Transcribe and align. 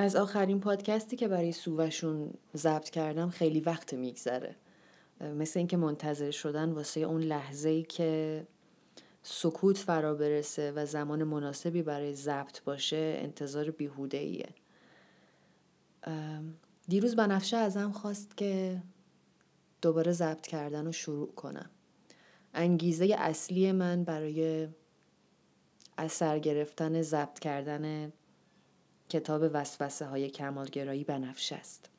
از 0.00 0.16
آخرین 0.16 0.60
پادکستی 0.60 1.16
که 1.16 1.28
برای 1.28 1.52
سووشون 1.52 2.30
ضبط 2.56 2.90
کردم 2.90 3.30
خیلی 3.30 3.60
وقت 3.60 3.94
میگذره. 3.94 4.56
مثل 5.20 5.58
اینکه 5.58 5.76
منتظر 5.76 6.30
شدن 6.30 6.72
واسه 6.72 7.00
اون 7.00 7.20
لحظه 7.20 7.68
ای 7.68 7.82
که 7.82 8.46
سکوت 9.22 9.78
فرا 9.78 10.14
برسه 10.14 10.72
و 10.72 10.86
زمان 10.86 11.24
مناسبی 11.24 11.82
برای 11.82 12.14
ضبط 12.14 12.62
باشه 12.62 13.14
انتظار 13.18 13.70
بیهوده 13.70 14.18
ایه 14.18 14.48
دیروز 16.88 17.16
بنفشه 17.16 17.56
ازم 17.56 17.92
خواست 17.92 18.36
که 18.36 18.82
دوباره 19.82 20.12
ضبط 20.12 20.46
کردن 20.46 20.86
رو 20.86 20.92
شروع 20.92 21.34
کنم. 21.34 21.70
انگیزه 22.54 23.16
اصلی 23.18 23.72
من 23.72 24.04
برای 24.04 24.68
اثر 25.98 26.38
گرفتن 26.38 27.02
ضبط 27.02 27.38
کردن 27.38 28.12
کتاب 29.10 29.50
وسوسه 29.52 30.06
های 30.06 30.30
کمالگرایی 30.30 31.04
بنفشه 31.04 31.56
است. 31.56 31.90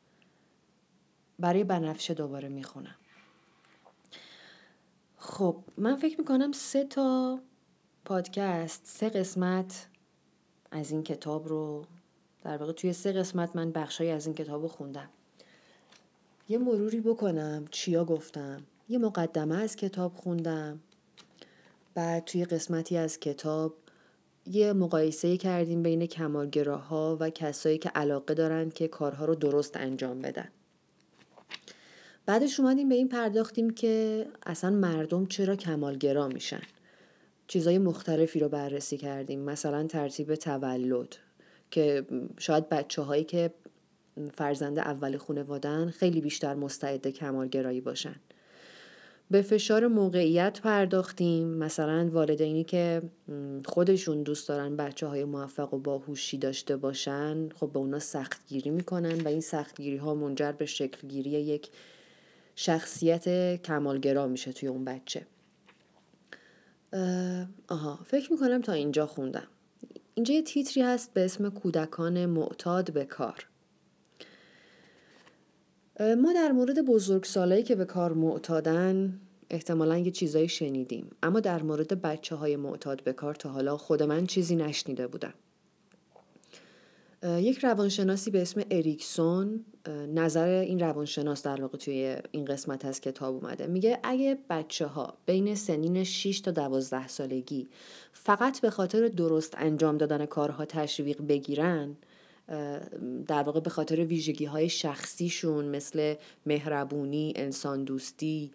برای 1.40 1.64
بنفشه 1.64 2.14
دوباره 2.14 2.50
می‌خونم. 2.50 2.96
خب 5.18 5.56
من 5.78 5.96
فکر 5.96 6.20
می‌کنم 6.20 6.52
سه 6.52 6.84
تا 6.84 7.40
پادکست 8.06 8.82
سه 8.86 9.10
قسمت 9.10 9.88
از 10.72 10.92
این 10.92 11.04
کتاب 11.04 11.48
رو 11.48 11.86
در 12.44 12.58
واقع 12.58 12.72
توی 12.72 12.94
سه 12.94 13.12
قسمت 13.12 13.56
من 13.56 13.72
بخشای 13.72 14.12
از 14.12 14.26
این 14.26 14.36
کتاب 14.36 14.62
رو 14.62 14.68
خوندم. 14.68 15.10
یه 16.50 16.58
مروری 16.58 17.02
بکنم 17.02 17.66
چیا 17.72 18.06
گفتم. 18.06 18.64
یه 18.90 18.98
مقدمه 18.98 19.56
از 19.56 19.76
کتاب 19.76 20.16
خوندم. 20.16 20.80
بعد 21.94 22.26
توی 22.26 22.46
قسمتی 22.46 22.98
از 22.98 23.20
کتاب 23.20 23.74
یه 24.52 24.74
مقایسه 24.74 25.38
کردیم 25.38 25.84
بین 25.84 26.06
کمالگراها 26.06 27.18
و 27.20 27.30
کسایی 27.30 27.78
که 27.78 27.90
علاقه 27.90 28.34
دارن 28.34 28.70
که 28.70 28.88
کارها 28.88 29.26
رو 29.26 29.36
درست 29.36 29.78
انجام 29.78 30.22
بدن. 30.22 30.48
بعدش 32.26 32.60
اومدیم 32.60 32.90
به 32.90 32.96
این 32.96 33.10
پرداختیم 33.10 33.70
که 33.70 34.26
اصلا 34.46 34.70
مردم 34.70 35.26
چرا 35.26 35.56
کمالگرا 35.56 36.28
میشن؟ 36.28 36.62
چیزای 37.48 37.78
مختلفی 37.78 38.40
رو 38.40 38.50
بررسی 38.50 38.98
کردیم. 38.98 39.40
مثلا 39.40 39.88
ترتیب 39.88 40.36
تولد 40.36 41.16
که 41.72 42.06
شاید 42.38 42.70
بچه 42.70 43.02
هایی 43.02 43.24
که 43.24 43.54
فرزند 44.34 44.80
اول 44.80 45.18
خانوادن 45.18 45.90
خیلی 45.90 46.22
بیشتر 46.22 46.54
مستعد 46.56 47.08
کمالگرایی 47.08 47.82
باشن. 47.82 48.16
به 49.32 49.42
فشار 49.42 49.88
موقعیت 49.88 50.62
پرداختیم. 50.62 51.48
مثلا 51.48 52.10
والدینی 52.12 52.64
که 52.64 53.02
خودشون 53.66 54.24
دوست 54.24 54.50
دارن 54.50 54.76
بچه 54.76 55.08
های 55.08 55.24
موفق 55.24 55.74
و 55.74 55.78
باهوشی 55.78 56.38
داشته 56.38 56.78
باشن 56.78 57.50
خب 57.50 57.72
به 57.72 57.80
اونا 57.80 58.00
سختگیری 58.00 58.70
می‌کنن 58.70 59.22
و 59.22 59.28
این 59.28 59.42
سختگیری 59.42 59.98
ها 59.98 60.16
منجر 60.16 60.52
به 60.52 60.66
شکلگیری 60.66 61.30
یک 61.30 61.70
شخصیت 62.56 63.56
کمالگرا 63.62 64.28
میشه 64.28 64.52
توی 64.52 64.70
اون 64.70 64.86
بچه. 64.86 65.26
آها 67.68 68.00
فکر 68.06 68.32
می‌کنم 68.32 68.62
تا 68.62 68.74
اینجا 68.74 69.06
خوندم. 69.06 69.48
اینجا 70.14 70.34
یه 70.34 70.42
تیتری 70.42 70.82
هست 70.82 71.14
به 71.14 71.26
اسم 71.26 71.50
کودکان 71.50 72.26
معتاد 72.26 72.94
به 72.94 73.06
کار. 73.06 73.48
ما 76.02 76.34
در 76.34 76.52
مورد 76.52 76.86
بزرگسالایی 76.86 77.64
که 77.64 77.76
به 77.76 77.86
کار 77.86 78.14
معتادن 78.14 79.20
احتمالا 79.50 79.98
یه 79.98 80.12
چیزایی 80.12 80.50
شنیدیم. 80.50 81.10
اما 81.24 81.40
در 81.40 81.64
مورد 81.64 82.02
بچه 82.02 82.36
های 82.36 82.56
معتاد 82.56 83.04
به 83.04 83.14
کار 83.14 83.36
تا 83.36 83.50
حالا 83.50 83.78
خود 83.78 84.04
من 84.04 84.26
چیزی 84.26 84.56
نشنیده 84.56 85.08
بودم. 85.08 85.34
یک 87.24 87.58
روانشناسی 87.58 88.32
به 88.32 88.42
اسم 88.42 88.62
اریکسون 88.72 89.66
نظر 90.14 90.48
این 90.48 90.80
روانشناس 90.80 91.44
در 91.44 91.62
واقع 91.62 91.78
توی 91.78 92.18
این 92.32 92.46
قسمت 92.46 92.86
از 92.86 93.02
کتاب 93.02 93.36
اومده. 93.36 93.68
میگه 93.68 94.00
اگه 94.04 94.38
بچه 94.50 94.86
ها 94.86 95.14
بین 95.26 95.56
سنین 95.56 96.04
6 96.04 96.40
تا 96.40 96.52
12 96.52 97.08
سالگی 97.08 97.70
فقط 98.14 98.62
به 98.62 98.70
خاطر 98.70 99.08
درست 99.08 99.54
انجام 99.58 99.98
دادن 99.98 100.26
کارها 100.26 100.66
تشویق 100.66 101.22
بگیرن 101.28 101.96
در 103.28 103.44
واقع 103.44 103.60
به 103.60 103.70
خاطر 103.70 104.06
ویژگی 104.06 104.46
های 104.46 104.70
شخصیشون 104.70 105.66
مثل 105.66 106.16
مهربونی، 106.46 107.34
انسان 107.36 107.84
دوستی، 107.84 108.52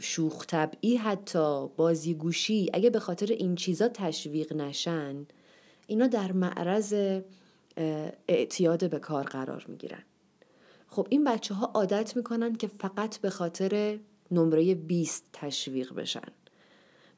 شوخ 0.00 0.46
طبعی 0.46 0.96
حتی 0.96 1.68
بازیگوشی 1.76 2.70
اگه 2.72 2.90
به 2.90 3.00
خاطر 3.00 3.26
این 3.26 3.54
چیزا 3.54 3.88
تشویق 3.88 4.52
نشن 4.52 5.26
اینا 5.86 6.06
در 6.06 6.32
معرض 6.32 7.20
اعتیاد 8.28 8.90
به 8.90 8.98
کار 8.98 9.24
قرار 9.24 9.64
می‌گیرن. 9.68 10.02
خب 10.88 11.06
این 11.10 11.24
بچه 11.24 11.54
ها 11.54 11.66
عادت 11.74 12.16
می‌کنن 12.16 12.56
که 12.56 12.66
فقط 12.66 13.18
به 13.18 13.30
خاطر 13.30 13.98
نمره 14.30 14.74
20 14.74 15.24
تشویق 15.32 15.94
بشن. 15.94 16.28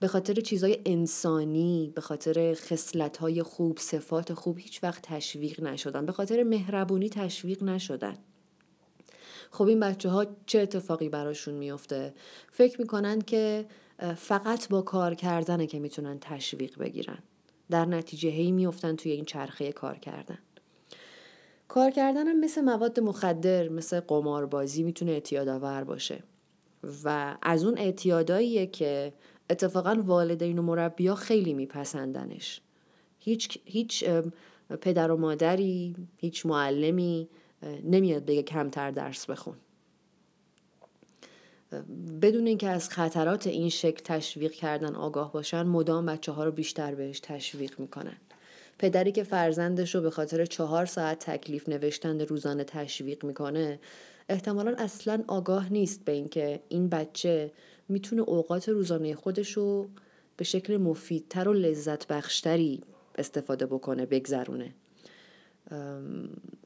به 0.03 0.09
خاطر 0.09 0.35
چیزای 0.35 0.79
انسانی 0.87 1.93
به 1.95 2.01
خاطر 2.01 2.55
خصلت 2.55 3.17
های 3.17 3.43
خوب 3.43 3.79
صفات 3.79 4.35
خوب 4.35 4.59
هیچ 4.59 4.85
وقت 4.85 5.03
تشویق 5.03 5.63
نشدن. 5.63 6.07
به 6.07 6.13
خاطر 6.13 6.43
مهربونی 6.43 7.09
تشویق 7.09 7.63
نشدن. 7.63 8.15
خب 9.51 9.65
این 9.65 9.81
بچه 9.81 10.09
ها 10.09 10.27
چه 10.47 10.61
اتفاقی 10.61 11.09
براشون 11.09 11.55
میفته 11.55 12.15
فکر 12.51 12.81
می‌کنن 12.81 13.21
که 13.21 13.67
فقط 14.17 14.69
با 14.69 14.83
کار 14.83 15.15
کردنه 15.15 15.67
که 15.67 15.79
می‌تونن 15.79 16.19
تشویق 16.21 16.79
بگیرن. 16.79 17.19
در 17.71 17.84
نتیجه 17.84 18.31
هی 18.31 18.53
میفتن 18.53 18.97
توی 18.97 19.13
این 19.13 19.25
چرخه 19.25 19.73
کار 19.73 19.99
کردن. 19.99 20.39
کار 21.69 21.91
کردن 21.91 22.27
هم 22.29 22.41
مثل 22.41 22.61
مواد 22.61 23.01
مخدر 23.01 23.69
مثل 23.69 24.01
قماربازی 24.01 24.83
می‌تونه 24.83 25.11
اعتیادآور 25.11 25.84
باشه. 25.84 26.23
و 27.05 27.37
از 27.43 27.65
اون 27.65 27.79
اعتیاداییه 27.79 28.67
که 28.67 29.13
اتفاقا 29.53 30.03
والدین 30.07 30.59
و 30.59 30.63
مربیا 30.63 31.15
خیلی 31.15 31.55
میپسندنش. 31.55 32.61
هیچ, 33.19 33.59
هیچ 33.65 34.05
پدر 34.81 35.11
و 35.11 35.17
مادری 35.17 35.97
هیچ 36.17 36.47
معلمی 36.47 37.29
نمیاد 37.85 38.25
بگه 38.25 38.43
کمتر 38.43 38.91
درس 38.91 39.27
بخون. 39.27 39.55
بدون 42.23 42.47
اینکه 42.47 42.69
از 42.69 42.89
خطرات 42.89 43.47
این 43.47 43.69
شکل 43.69 44.01
تشویق 44.05 44.53
کردن 44.53 44.95
آگاه 44.95 45.33
باشن 45.33 45.63
مدام 45.63 46.07
بچه 46.07 46.33
ها 46.33 46.45
رو 46.45 46.53
بیشتر 46.53 46.95
بهش 46.95 47.21
تشویق 47.21 47.81
می‌کنن. 47.81 48.17
پدری 48.79 49.13
که 49.13 49.23
فرزندش 49.23 49.95
رو 49.95 50.01
به 50.01 50.11
خاطر 50.11 50.45
چهار 50.45 50.87
ساعت 50.87 51.31
تکلیف 51.31 51.69
نوشتن 51.69 52.21
روزانه 52.21 52.65
تشویق 52.65 53.25
می‌کنه 53.25 53.81
احتمالا 54.29 54.75
اصلا 54.79 55.25
آگاه 55.29 55.73
نیست 55.73 56.05
به 56.05 56.13
اینکه 56.13 56.61
این 56.69 56.89
بچه 56.89 57.51
می‌تونه 57.92 58.22
اوقات 58.22 58.69
روزانه 58.69 59.14
خودش 59.14 59.53
رو 59.53 59.88
به 60.36 60.44
شکل 60.44 60.76
مفیدتر 60.76 61.48
و 61.48 61.53
لذت 61.53 62.06
بخشتری 62.06 62.80
استفاده 63.19 63.66
بکنه 63.66 64.06
بگذرونه. 64.06 64.75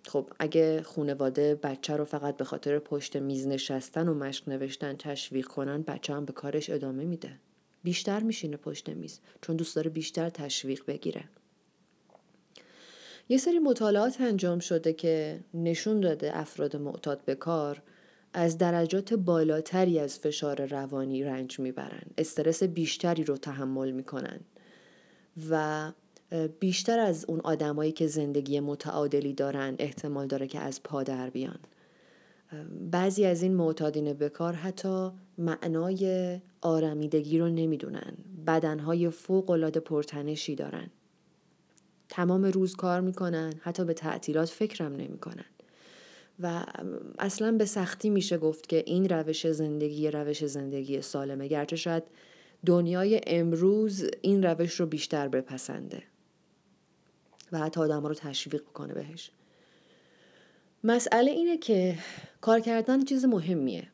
خب 0.08 0.30
اگه 0.38 0.82
خونواده 0.82 1.54
بچه 1.54 1.96
رو 1.96 2.04
فقط 2.04 2.36
به 2.36 2.44
خاطر 2.44 2.78
پشت 2.78 3.16
میز 3.16 3.46
نشستن 3.46 4.08
و 4.08 4.14
مشق 4.14 4.48
نوشتن 4.48 4.96
تشویق 4.96 5.46
کنن 5.46 5.82
بچه 5.82 6.14
هم 6.14 6.24
به 6.24 6.32
کارش 6.32 6.70
ادامه 6.70 7.04
میده. 7.04 7.32
بیشتر 7.82 8.20
میشینه 8.20 8.56
پشت 8.56 8.88
میز 8.88 9.20
چون 9.42 9.56
دوست 9.56 9.76
داره 9.76 9.90
بیشتر 9.90 10.28
تشویق 10.28 10.82
بگیره. 10.86 11.24
یه 13.28 13.38
سری 13.38 13.58
مطالعات 13.58 14.20
انجام 14.20 14.58
شده 14.58 14.92
که 14.92 15.40
نشون 15.54 16.00
داده 16.00 16.38
افراد 16.38 16.76
معتاد 16.76 17.24
به 17.24 17.34
کار 17.34 17.82
از 18.38 18.58
درجات 18.58 19.14
بالاتری 19.14 19.98
از 19.98 20.18
فشار 20.18 20.66
روانی 20.66 21.24
رنج 21.24 21.60
می‌برن 21.60 22.02
استرس 22.18 22.62
بیشتری 22.62 23.24
رو 23.24 23.36
تحمل 23.36 23.90
می‌کنن 23.90 24.40
و 25.50 25.92
بیشتر 26.60 26.98
از 26.98 27.24
اون 27.28 27.40
آدمایی 27.40 27.92
که 27.92 28.06
زندگی 28.06 28.60
متعادلی 28.60 29.32
دارن 29.32 29.76
احتمال 29.78 30.26
داره 30.26 30.46
که 30.46 30.60
از 30.60 30.82
پا 30.82 31.02
در 31.02 31.30
بیان. 31.30 31.58
بعضی 32.90 33.24
از 33.24 33.42
این 33.42 33.54
معتادین 33.54 34.12
بکار 34.12 34.52
حتی 34.52 35.10
معنای 35.38 36.38
آرمیدگی 36.60 37.38
رو 37.38 37.48
نمی‌دونن. 37.48 38.12
بدنهای 38.46 39.10
فوق 39.10 39.50
العاده 39.50 39.80
پرتنشی 39.80 40.54
دارن. 40.54 40.90
تمام 42.08 42.44
روز 42.44 42.76
کار 42.76 43.00
می‌کنن 43.00 43.52
حتی 43.60 43.84
به 43.84 43.94
تعطیلات 43.94 44.48
فکرم 44.48 44.92
نمی‌کنن. 44.92 45.44
و 46.40 46.64
اصلا 47.18 47.52
به 47.52 47.64
سختی 47.64 48.10
میشه 48.10 48.38
گفت 48.38 48.68
که 48.68 48.82
این 48.86 49.08
روش 49.08 49.46
زندگی 49.46 50.10
روش 50.10 50.44
زندگی 50.44 51.02
سالمه 51.02 51.48
گرچه 51.48 51.76
شاید 51.76 52.02
دنیای 52.66 53.20
امروز 53.26 54.06
این 54.20 54.42
روش 54.42 54.80
رو 54.80 54.86
بیشتر 54.86 55.28
بپسنده 55.28 56.02
و 57.52 57.58
حتی 57.58 57.80
آدم 57.80 58.06
رو 58.06 58.14
تشویق 58.14 58.64
کنه 58.64 58.94
بهش. 58.94 59.30
مسئله 60.84 61.30
اینه 61.30 61.56
که 61.56 61.98
کار 62.40 62.60
کردن 62.60 63.04
چیز 63.04 63.24
مهمیه 63.24 63.88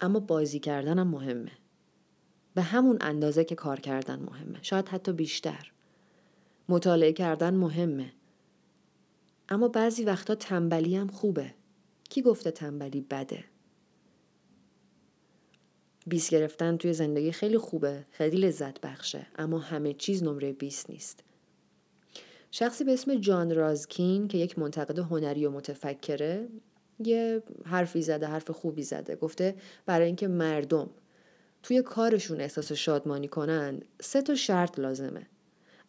اما 0.00 0.20
بازی 0.20 0.58
کردن 0.58 0.98
هم 0.98 1.06
مهمه. 1.08 1.50
به 2.54 2.62
همون 2.62 2.98
اندازه 3.00 3.44
که 3.44 3.54
کار 3.54 3.80
کردن 3.80 4.18
مهمه 4.18 4.58
شاید 4.62 4.88
حتی 4.88 5.12
بیشتر. 5.12 5.72
مطالعه 6.68 7.12
کردن 7.12 7.54
مهمه. 7.54 8.12
اما 9.48 9.68
بعضی 9.68 10.04
وقتا 10.04 10.34
تنبلی 10.34 10.96
هم 10.96 11.08
خوبه. 11.08 11.54
کی 12.10 12.22
گفته 12.22 12.50
تنبلی 12.50 13.00
بده؟ 13.00 13.44
بیس 16.06 16.30
گرفتن 16.30 16.76
توی 16.76 16.92
زندگی 16.92 17.32
خیلی 17.32 17.58
خوبه 17.58 18.04
خیلی 18.10 18.36
لذت 18.36 18.80
بخشه 18.80 19.26
اما 19.38 19.58
همه 19.58 19.94
چیز 19.94 20.22
نمره 20.22 20.52
20 20.52 20.90
نیست. 20.90 21.20
شخصی 22.50 22.84
به 22.84 22.92
اسم 22.92 23.14
جان 23.14 23.54
رازکین 23.54 24.28
که 24.28 24.38
یک 24.38 24.58
منتقد 24.58 24.98
هنری 24.98 25.46
و 25.46 25.50
متفکره 25.50 26.48
یه 27.04 27.42
حرفی 27.64 28.02
زده 28.02 28.26
حرف 28.26 28.50
خوبی 28.50 28.82
زده. 28.82 29.16
گفته 29.16 29.54
برای 29.86 30.06
اینکه 30.06 30.28
مردم 30.28 30.90
توی 31.62 31.82
کارشون 31.82 32.40
احساس 32.40 32.72
شادمانی 32.72 33.28
کنن 33.28 33.80
سه 34.00 34.22
تا 34.22 34.34
شرط 34.34 34.78
لازمه. 34.78 35.26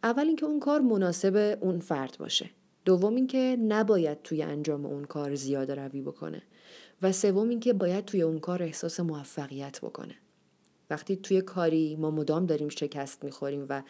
اول 0.04 0.28
اینکه 0.28 0.46
اون 0.46 0.60
کار 0.60 0.82
مناسب 0.82 1.58
اون 1.62 1.80
فرد 1.80 2.16
باشه. 2.20 2.50
دوم 2.86 3.16
اینکه 3.16 3.57
نباید 3.68 4.22
توی 4.22 4.44
انجام 4.44 4.86
اون 4.86 5.04
کار 5.04 5.36
زیاده 5.36 5.75
روی 5.75 6.01
بکنه 6.01 6.42
و 7.01 7.12
سوم 7.12 7.50
اینکه 7.50 7.74
باید 7.74 8.06
توی 8.06 8.22
اون 8.22 8.39
کار 8.39 8.63
احساس 8.63 9.00
موفقیت 9.00 9.81
بکنه. 9.81 10.16
وقتی 10.89 11.16
توی 11.16 11.42
کاری 11.42 11.95
ما 11.95 12.12
مدام 12.12 12.45
داریم 12.45 12.69
شکست 12.69 13.24
می‌خوریم 13.24 13.66
و 13.69 13.83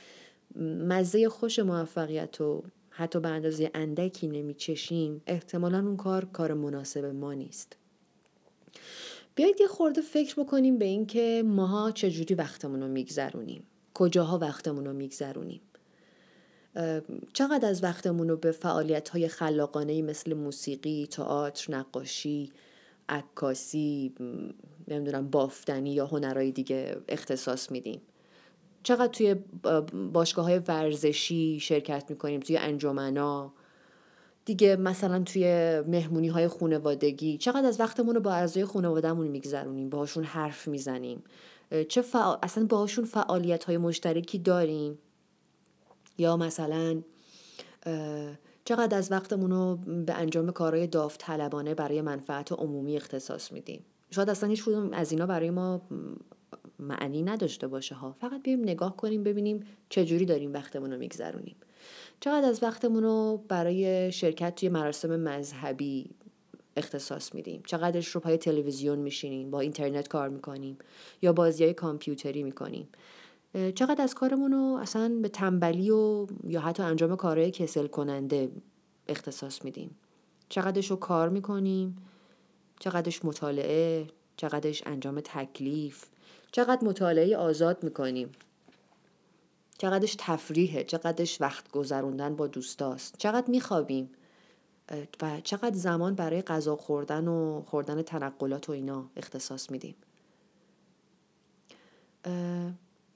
مزه 0.88 1.30
خوش 1.30 1.60
موفقیت 1.60 2.42
و 2.42 2.64
حتی 2.90 3.20
به 3.20 3.30
اندازه 3.30 3.72
اندکی 3.74 4.28
نمیچشیم 4.28 5.22
احتمالا 5.28 5.80
اون 5.80 5.98
کار 5.98 6.26
کار 6.26 6.54
مناسب 6.54 7.06
ما 7.06 7.34
نیست. 7.34 7.78
بیایید 9.36 9.62
یه 9.62 9.68
خورده 9.68 10.02
فکر 10.02 10.44
بکنیم 10.44 10.78
به 10.78 10.86
اینکه 10.86 11.44
ماها 11.46 11.92
چجوری 11.92 12.36
وقتمون 12.36 12.82
رو 12.82 12.88
میگذرونیم. 12.88 13.64
کجاها 13.94 14.38
وقتمون 14.38 14.86
رو 14.86 14.94
میگذرونیم. 14.94 15.62
چقدر 17.34 17.70
از 17.70 17.84
وقتمون 17.84 18.30
رو 18.30 18.38
به 18.38 18.52
فعالیت 18.52 19.10
های 19.10 19.28
خلاقانه 19.28 20.02
مثل 20.02 20.34
موسیقی، 20.34 21.08
تئاتر، 21.08 21.76
نقاشی، 21.76 22.50
عکاسی، 23.10 24.14
نمی‌دونم 24.88 25.30
بافتنی 25.30 25.94
یا 25.94 26.06
هنرهای 26.06 26.52
دیگه 26.52 26.98
اختصاص 27.10 27.72
میدیم؟ 27.72 28.02
چقدر 28.84 29.08
توی 29.08 29.36
باشگاه 30.14 30.46
های 30.46 30.60
ورزشی 30.60 31.60
شرکت 31.60 32.06
می‌کنیم؟ 32.10 32.40
توی 32.40 32.58
انجمنا؟ 32.58 33.54
دیگه 34.46 34.76
مثلا 34.76 35.24
توی 35.24 35.46
مهمونی 35.88 36.28
های 36.28 36.48
خانوادگی؟ 36.48 37.38
چقدر 37.38 37.68
از 37.68 37.80
وقتمون 37.80 38.16
رو 38.16 38.22
با 38.22 38.34
اعضای 38.34 38.66
خانوادهمون 38.66 39.28
میگذرونیم؟ 39.28 39.90
باهاشون 39.90 40.24
حرف 40.24 40.68
می‌زنیم؟ 40.68 41.24
چه 41.90 42.02
فعال... 42.02 42.38
اصلا 42.44 42.66
باهاشون 42.66 43.06
فعالیت 43.06 43.64
های 43.64 43.78
مشترکی 43.78 44.40
داریم؟ 44.40 44.98
یا 46.22 46.38
مثلا 46.38 47.02
چقدر 48.66 48.98
از 48.98 49.12
وقتمون 49.12 49.52
رو 49.52 49.76
به 50.06 50.14
انجام 50.14 50.52
کارهای 50.52 50.88
داوطلبانه 50.88 51.74
برای 51.76 52.02
منفعت 52.02 52.52
عمومی 52.52 52.98
اختصاص 52.98 53.52
میدیم؟ 53.52 53.86
شاید 54.12 54.30
اصلا 54.30 54.50
هیچ 54.50 54.64
از 54.92 55.12
اینا 55.12 55.26
برای 55.26 55.50
ما 55.50 55.82
معنی 56.80 57.22
نداشته 57.24 57.68
باشه 57.68 57.96
ها. 57.96 58.16
فقط 58.22 58.44
بیایم 58.44 58.62
نگاه 58.62 58.98
کنیم 58.98 59.24
ببینیم 59.24 59.60
چجوری 59.90 60.26
داریم 60.26 60.54
وقتمون 60.54 60.92
رو 60.92 60.98
میگذرونیم. 60.98 61.56
چقدر 62.20 62.48
از 62.48 62.64
وقتمون 62.64 63.04
رو 63.04 63.44
برای 63.48 64.12
شرکت 64.12 64.56
توی 64.56 64.70
مراسم 64.70 65.16
مذهبی 65.16 66.10
اختصاص 66.78 67.36
میدیم؟ 67.36 67.64
چقدرش 67.66 68.08
رو 68.08 68.22
پای 68.22 68.38
تلویزیون 68.38 69.00
میشینیم 69.00 69.52
با 69.52 69.60
اینترنت 69.60 70.08
کار 70.08 70.30
می‌کنیم 70.30 70.78
یا 71.22 71.34
بازی 71.34 71.64
های 71.64 71.74
کامپیوتری 71.74 72.44
می‌کنیم؟ 72.44 72.88
چقدر 73.54 74.02
از 74.02 74.14
کارمون 74.14 74.52
رو 74.52 74.78
اصلا 74.82 75.20
به 75.22 75.30
تنبلی 75.30 75.90
و 75.90 76.28
یا 76.44 76.62
حتی 76.62 76.84
انجام 76.84 77.16
کارهای 77.16 77.52
کسل 77.52 77.88
کننده 77.88 78.52
اختصاص 79.08 79.66
میدیم؟ 79.66 79.98
چقدرش 80.50 80.92
رو 80.92 80.96
کار 80.96 81.30
می‌کنیم؟ 81.30 81.98
چقدرش 82.80 83.26
مطالعه؟ 83.26 84.08
چقدرش 84.38 84.84
انجام 84.86 85.22
تکلیف؟ 85.24 86.06
چقدر 86.52 86.88
مطالعه 86.88 87.38
آزاد 87.38 87.84
می‌کنیم؟ 87.84 88.32
چقدرش 89.78 90.16
تفریحه؟ 90.20 90.84
چقدرش 90.84 91.42
وقت 91.42 91.72
گذروندن 91.72 92.36
با 92.36 92.48
دوستاست؟ 92.48 93.18
چقدر 93.18 93.50
میخوابیم؟ 93.50 94.10
و 95.22 95.42
چقدر 95.42 95.76
زمان 95.76 96.16
برای 96.16 96.42
غذا 96.42 96.76
خوردن 96.76 97.28
و 97.28 97.62
خوردن 97.62 98.02
تنقلات 98.02 98.70
و 98.70 98.72
اینا 98.72 99.06
اختصاص 99.18 99.72
میدیم؟ 99.72 99.96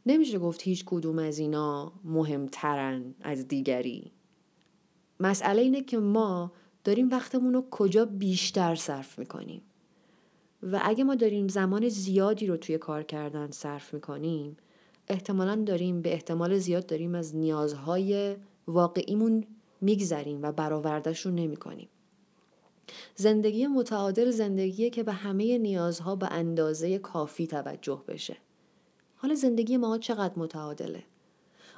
نمیشه 0.06 0.40
گفت 0.40 0.62
هیچ 0.62 0.86
کدوم 0.86 1.20
از 1.20 1.40
اینا 1.40 1.94
مهمترن 2.04 3.16
از 3.22 3.48
دیگری. 3.48 4.12
مسئله 5.20 5.62
اینه 5.62 5.82
که 5.82 5.98
ما 5.98 6.52
داریم 6.84 7.10
وقتمون 7.10 7.54
رو 7.54 7.66
کجا 7.72 8.06
بیشتر 8.06 8.76
صرف 8.76 9.20
می‌کنیم. 9.20 9.62
و 10.64 10.80
اگه 10.84 11.04
ما 11.04 11.16
داریم 11.16 11.48
زمان 11.48 11.90
زیادی 11.90 12.48
رو 12.48 12.58
توی 12.58 12.78
کار 12.78 13.04
کردن 13.04 13.52
صرف 13.52 13.94
می‌کنیم 13.94 14.58
احتمالا 15.08 15.56
داریم 15.56 16.02
به 16.02 16.14
احتمال 16.14 16.58
زیاد 16.58 16.86
داریم 16.86 17.16
از 17.16 17.36
نیازهای 17.36 18.36
واقعیمون 18.68 19.44
میگذریم 19.82 20.42
و 20.42 20.52
برآوردهشون 20.52 21.36
نمی‌کنیم. 21.36 21.88
زندگی 23.16 23.68
متعادل 23.68 24.32
زندگیه 24.32 24.90
که 24.90 25.04
به 25.04 25.14
همه 25.14 25.58
نیازها 25.58 26.16
به 26.16 26.28
اندازه 26.32 26.98
کافی 26.98 27.48
توجه 27.48 28.04
بشه. 28.08 28.38
حالا 29.26 29.36
زندگی 29.36 29.78
ما 29.78 29.98
چقدر 29.98 30.34
متعادله؟ 30.40 31.04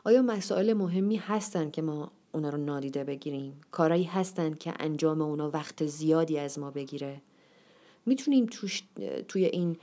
آیا 0.04 0.22
مسائل 0.22 0.74
مهمی 0.74 1.16
هستن 1.16 1.72
که 1.72 1.82
ما 1.82 2.12
اونا 2.32 2.50
رو 2.50 2.58
نادیده 2.58 3.04
بگیریم؟ 3.04 3.62
کارایی 3.72 4.04
هستن 4.04 4.54
که 4.54 4.74
انجام 4.80 5.22
اونا 5.22 5.50
وقت 5.52 5.86
زیادی 5.86 6.40
از 6.40 6.60
ما 6.60 6.72
بگیره؟ 6.72 7.22
می‌تونیم 8.06 8.46
توی 9.28 9.46
این 9.46 9.78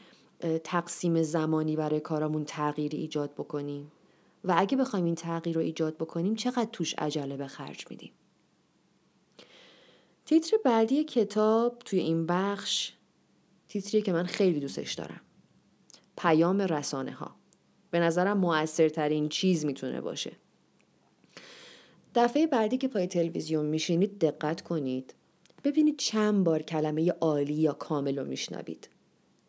تقسیم 0.65 1.23
زمانی 1.23 1.77
برای 1.77 2.01
کارامون 2.01 2.45
تغییری 2.45 2.99
ایجاد 2.99 3.35
بکنیم؟ 3.35 3.93
و 4.45 4.55
اگه 4.57 4.77
بخوایم 4.77 5.05
این 5.05 5.15
تغییر 5.15 5.57
رو 5.57 5.63
ایجاد 5.63 5.97
بکنیم 5.97 6.35
چقدر 6.35 6.69
توش 6.73 6.95
عجله 6.99 7.37
به 7.37 7.47
خرج 7.47 7.85
میدیم؟ 7.91 8.13
تیتر 10.25 10.57
بعدی 10.65 11.05
کتاب 11.05 11.79
توی 11.79 11.99
این 11.99 12.27
بخش 12.27 12.93
تیتریه 13.69 14.03
که 14.03 14.13
من 14.13 14.25
خیلی 14.25 14.61
دوستش 14.61 14.95
دارم. 14.95 15.21
پیام 16.17 16.61
رسانه 16.61 17.13
ها 17.13 17.44
به 17.95 18.01
نظرم 18.01 18.39
موثرترین 18.39 19.29
چیز 19.29 19.65
می‌تونه 19.65 20.01
باشه. 20.01 20.33
دفعه 22.15 22.47
بعدی 22.47 22.79
که 22.79 22.89
پای 22.89 23.07
تلویزیون 23.07 23.67
میشینید 23.67 24.19
دقت 24.19 24.61
کنید. 24.61 25.15
ببینید 25.65 25.99
چند 25.99 26.45
بار 26.45 26.63
کلمه 26.63 27.11
عالی 27.11 27.55
یا 27.55 27.73
کامل 27.73 28.19
رو 28.19 28.25
میشنوید. 28.25 28.89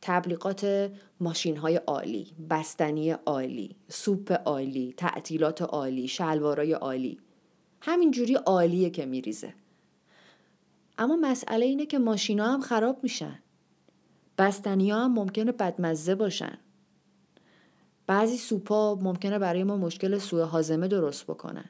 تبلیغات 0.01 0.91
ماشین 1.19 1.57
های 1.57 1.75
عالی 1.75 2.27
بستنی 2.49 3.11
عالی 3.11 3.75
سوپ 3.89 4.31
عالی 4.31 4.93
تعطیلات 4.97 5.61
عالی 5.61 6.07
شلوارای 6.07 6.73
عالی. 6.73 7.17
همینجوری 7.81 8.35
عالیه 8.35 8.89
که 8.89 9.05
میریزه. 9.05 9.53
اما 10.97 11.15
مسئله 11.15 11.65
اینه 11.65 11.85
که 11.85 11.99
ماشینا 11.99 12.53
هم 12.53 12.61
خراب 12.61 12.99
میشن. 13.03 13.39
بستنی 14.37 14.89
ها 14.89 15.03
هم 15.03 15.13
ممکنه 15.13 15.51
بدمزه 15.51 16.15
باشن. 16.15 16.57
بعضی 18.07 18.37
سوپا 18.37 18.95
ممکنه 18.95 19.39
برای 19.39 19.63
ما 19.63 19.77
مشکل 19.77 20.17
سوء 20.17 20.43
حازمه 20.43 20.87
درست 20.87 21.23
بکنن. 21.23 21.69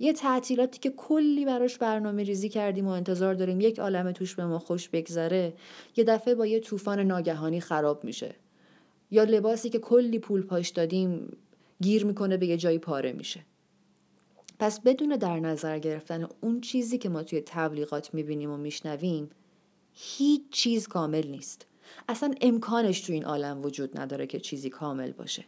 یه 0.00 0.12
تعطیلاتی 0.12 0.78
که 0.78 0.90
کلی 0.90 1.44
براش 1.44 1.78
برنامه 1.78 2.22
ریزی 2.22 2.48
کردیم 2.48 2.86
و 2.86 2.90
انتظار 2.90 3.34
داریم 3.34 3.60
یک 3.60 3.78
عالم 3.78 4.12
توش 4.12 4.34
به 4.34 4.46
ما 4.46 4.58
خوش 4.58 4.88
بگذره 4.88 5.54
یه 5.96 6.04
دفعه 6.04 6.34
با 6.34 6.46
یه 6.46 6.60
طوفان 6.60 7.00
ناگهانی 7.00 7.60
خراب 7.60 8.04
میشه. 8.04 8.34
یا 9.10 9.24
لباسی 9.24 9.70
که 9.70 9.78
کلی 9.78 10.18
پول 10.18 10.42
پاش 10.42 10.68
دادیم 10.68 11.36
گیر 11.80 12.06
می‌کنه 12.06 12.36
به 12.36 12.46
یه 12.46 12.56
جایی 12.56 12.78
پاره 12.78 13.12
میشه. 13.12 13.40
پس 14.58 14.80
بدون 14.80 15.08
در 15.08 15.40
نظر 15.40 15.78
گرفتن 15.78 16.28
اون 16.40 16.60
چیزی 16.60 16.98
که 16.98 17.08
ما 17.08 17.22
توی 17.22 17.42
تبلیغات 17.46 18.14
می‌بینیم 18.14 18.50
و 18.50 18.56
میشنویم 18.56 19.30
هیچ 19.92 20.42
چیز 20.50 20.88
کامل 20.88 21.26
نیست. 21.26 21.66
اصلا 22.08 22.34
امکانش 22.40 23.00
تو 23.00 23.12
این 23.12 23.24
عالم 23.24 23.64
وجود 23.64 23.98
نداره 23.98 24.26
که 24.26 24.40
چیزی 24.40 24.70
کامل 24.70 25.12
باشه. 25.12 25.44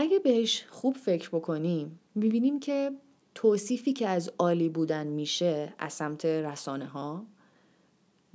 اگه 0.00 0.18
بهش 0.18 0.64
خوب 0.70 0.94
فکر 0.94 1.28
بکنیم 1.28 2.00
می‌بینیم 2.14 2.60
که 2.60 2.90
توصیفی 3.34 3.92
که 3.92 4.08
از 4.08 4.30
عالی 4.38 4.68
بودن 4.68 5.06
میشه 5.06 5.74
از 5.78 5.92
سمت 5.92 6.24
رسانه 6.24 6.86
ها 6.86 7.26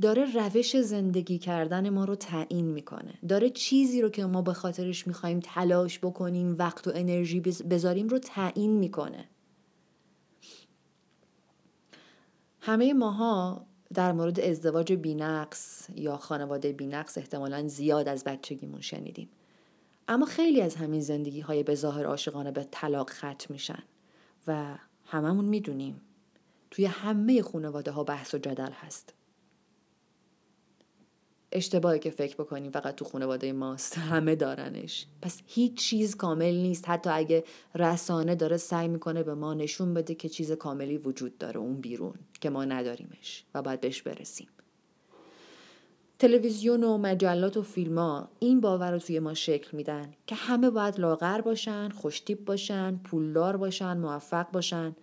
داره 0.01 0.33
روش 0.33 0.77
زندگی 0.77 1.37
کردن 1.37 1.89
ما 1.89 2.05
رو 2.05 2.15
تعیین 2.15 2.65
می‌کنه. 2.65 3.13
داره 3.29 3.49
چیزی 3.49 4.01
رو 4.01 4.09
که 4.09 4.25
ما 4.25 4.41
به 4.41 4.53
خاطرش 4.53 5.07
می‌خوایم 5.07 5.39
تلاش 5.39 5.99
بکنیم 5.99 6.55
وقت 6.59 6.87
و 6.87 6.91
انرژی 6.95 7.39
بذاریم 7.39 8.07
رو 8.07 8.19
تعیین 8.19 8.71
می‌کنه. 8.71 9.29
همه 12.59 12.93
ماها 12.93 13.65
در 13.93 14.11
مورد 14.11 14.39
ازدواج 14.39 14.93
بینقص 14.93 15.87
یا 15.95 16.17
خانواده 16.17 16.73
بینقص 16.73 17.17
احتمالا 17.17 17.67
زیاد 17.67 18.07
از 18.07 18.23
بچگیمون 18.23 18.81
شنیدیم. 18.81 19.29
اما 20.07 20.25
خیلی 20.25 20.61
از 20.61 20.75
همین 20.75 21.01
زندگی 21.01 21.39
های 21.39 21.63
به 21.63 21.75
ظاهر 21.75 22.05
عاشقانه 22.05 22.51
به 22.51 22.67
طلاق 22.71 23.09
ختم 23.09 23.45
میشن 23.49 23.83
و 24.47 24.77
هممون 25.05 25.45
می‌دونیم 25.45 26.01
توی 26.71 26.85
همه 26.85 27.41
خانواده 27.41 27.91
ها 27.91 28.03
بحث 28.03 28.33
و 28.33 28.37
جدل 28.37 28.71
هست. 28.71 29.13
اشتباهی 31.51 31.99
که 31.99 32.09
فکر 32.09 32.35
بکنیم 32.35 32.71
فقط 32.71 32.95
تو 32.95 33.05
خانواده 33.05 33.53
ماست 33.53 33.97
همه 33.97 34.35
دارنش. 34.35 35.05
پس 35.21 35.41
هیچ 35.45 35.77
چیز 35.77 36.15
کامل 36.15 36.53
نیست. 36.53 36.89
حتی 36.89 37.09
اگه 37.09 37.43
رسانه 37.75 38.35
داره 38.35 38.57
سعی 38.57 38.87
می‌کنه 38.87 39.23
به 39.23 39.33
ما 39.33 39.53
نشون 39.53 39.93
بده 39.93 40.15
که 40.15 40.29
چیز 40.29 40.51
کاملی 40.51 40.97
وجود 40.97 41.37
داره 41.37 41.59
اون 41.59 41.81
بیرون 41.81 42.15
که 42.41 42.49
ما 42.49 42.65
نداریمش 42.65 43.43
و 43.53 43.61
باید 43.61 43.81
بهش 43.81 44.01
برسیم. 44.01 44.47
تلویزیون 46.23 46.83
و 46.83 46.97
مجلات 46.97 47.57
و 47.57 47.61
فیلم 47.61 47.97
ها 47.97 48.29
این 48.39 48.61
باور 48.61 48.91
رو 48.91 48.99
توی 48.99 49.19
ما 49.19 49.33
شکل 49.33 49.77
میدن 49.77 50.11
که 50.27 50.35
همه 50.35 50.69
باید 50.69 50.99
لاغر 50.99 51.41
باشن 51.41 51.89
خوشتیب 51.89 52.45
باشن 52.45 52.95
پولدار 52.95 53.57
باشن 53.57 53.97
موفق 53.97 54.51
باشن. 54.51 54.95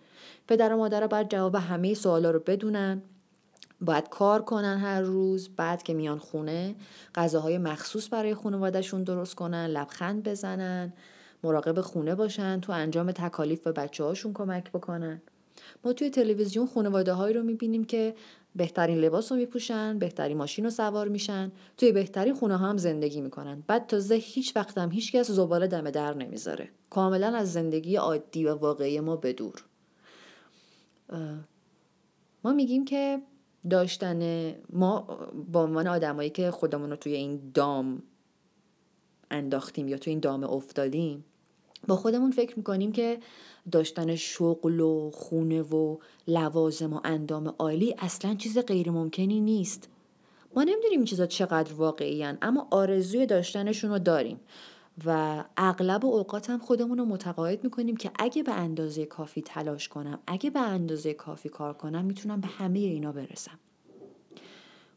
پدر 0.49 0.73
و 0.73 0.77
مادر 0.77 1.07
باید 1.07 1.29
جواب 1.29 1.55
همه 1.55 1.95
سوالا 1.95 2.31
رو 2.31 2.41
بدونن. 2.47 3.03
باید 3.81 4.09
کار 4.09 4.43
کنن 4.43 4.79
هر 4.79 5.01
روز 5.01 5.49
بعد 5.49 5.83
که 5.83 5.95
میان 5.95 6.19
خونه 6.19 6.75
غذاهای 7.15 7.59
مخصوص 7.59 8.09
برای 8.13 8.35
خانوادهشون 8.35 9.03
درست 9.03 9.35
کنن 9.35 9.67
لبخند 9.67 10.23
بزنن 10.23 10.93
مراقب 11.45 11.81
خونه 11.81 12.15
باشن 12.15 12.61
تو 12.61 12.73
انجام 12.73 13.13
تکالیف 13.13 13.61
به 13.61 13.73
بچه 13.73 14.05
هاشون 14.05 14.33
کمک 14.33 14.73
بکنن. 14.73 15.23
ما 15.85 15.93
توی 15.93 16.11
تلویزیون 16.11 16.67
خانواده 16.67 17.13
هایی 17.13 17.35
رو 17.35 17.43
می‌بینیم 17.43 17.85
که 17.85 18.15
بهترین 18.57 18.99
لباس 18.99 19.33
رو 19.33 19.39
میپوشن 19.39 19.99
بهترین 19.99 20.37
ماشین 20.37 20.65
رو 20.65 20.71
سوار 20.71 21.09
میشن. 21.09 21.53
توی 21.77 21.93
بهترین 21.93 22.35
خونه 22.35 22.57
ها 22.57 22.67
هم 22.67 22.77
زندگی 22.77 23.21
می‌کنن. 23.21 23.63
بعد 23.67 23.87
تازه 23.87 24.15
هیچ 24.15 24.57
وقت 24.57 24.79
هم 24.79 24.93
هیچ 24.93 25.13
کس 25.13 25.31
زباله 25.31 25.67
دم 25.67 25.91
در 25.91 26.15
نمی‌ذاره. 26.15 26.69
کاملا 26.91 27.37
از 27.37 27.53
زندگی 27.53 27.97
عادی 27.97 28.45
و 28.45 28.55
واقعی 28.55 29.01
ما 29.01 29.17
بدور 29.17 29.65
ما 32.45 32.53
میگیم 32.53 32.85
که 32.85 33.23
داشتن 33.71 34.51
ما 34.71 35.01
با 35.53 35.65
عنوان 35.65 35.87
آدمایی 35.87 36.31
که 36.31 36.51
خودمون 36.51 36.91
رو 36.91 36.97
توی 36.97 37.13
این 37.13 37.51
دام 37.55 38.03
انداختیم 39.31 39.89
یا 39.89 39.99
توی 39.99 40.11
این 40.11 40.21
دام 40.21 40.45
افتادیم 40.45 41.25
با 41.89 41.97
خودمون 41.97 42.31
فکر 42.31 42.57
می‌کنیم 42.57 42.93
که 42.93 43.19
داشتن 43.73 44.17
شغل 44.17 44.81
و 44.81 45.11
خونه 45.11 45.63
و 45.63 45.97
لوازم 46.29 46.93
و 46.93 47.01
اندام 47.05 47.55
عالی 47.59 47.95
اصلا 47.99 48.35
چیز 48.35 48.59
غیر 48.59 48.91
ممکنی 48.91 49.41
نیست. 49.41 49.89
ما 50.57 50.63
نمی‌دونیم 50.63 50.99
این 50.99 51.05
چیزا 51.05 51.27
چقدر 51.27 51.73
واقعی 51.73 52.25
اما 52.25 52.69
آرزوی 52.71 53.27
داشتنشون 53.27 53.91
رو 53.91 53.99
داریم 53.99 54.41
و 55.05 55.45
اغلب 55.57 56.07
اوقات 56.07 56.51
هم 56.51 56.59
خودمون 56.59 56.99
رو 56.99 57.05
متقاعد 57.05 57.65
می‌کنیم 57.65 57.97
که 57.97 58.11
اگه 58.19 58.43
به 58.43 58.53
اندازه 58.53 59.07
کافی 59.07 59.43
تلاش 59.43 59.89
کنم 59.89 60.19
اگه 60.27 60.51
به 60.51 60.61
اندازه 60.61 61.15
کافی 61.15 61.49
کار 61.49 61.75
کنم 61.75 62.05
می‌تونم 62.05 62.41
به 62.41 62.49
همه 62.49 62.79
اینا 62.79 63.13
برسم. 63.13 63.59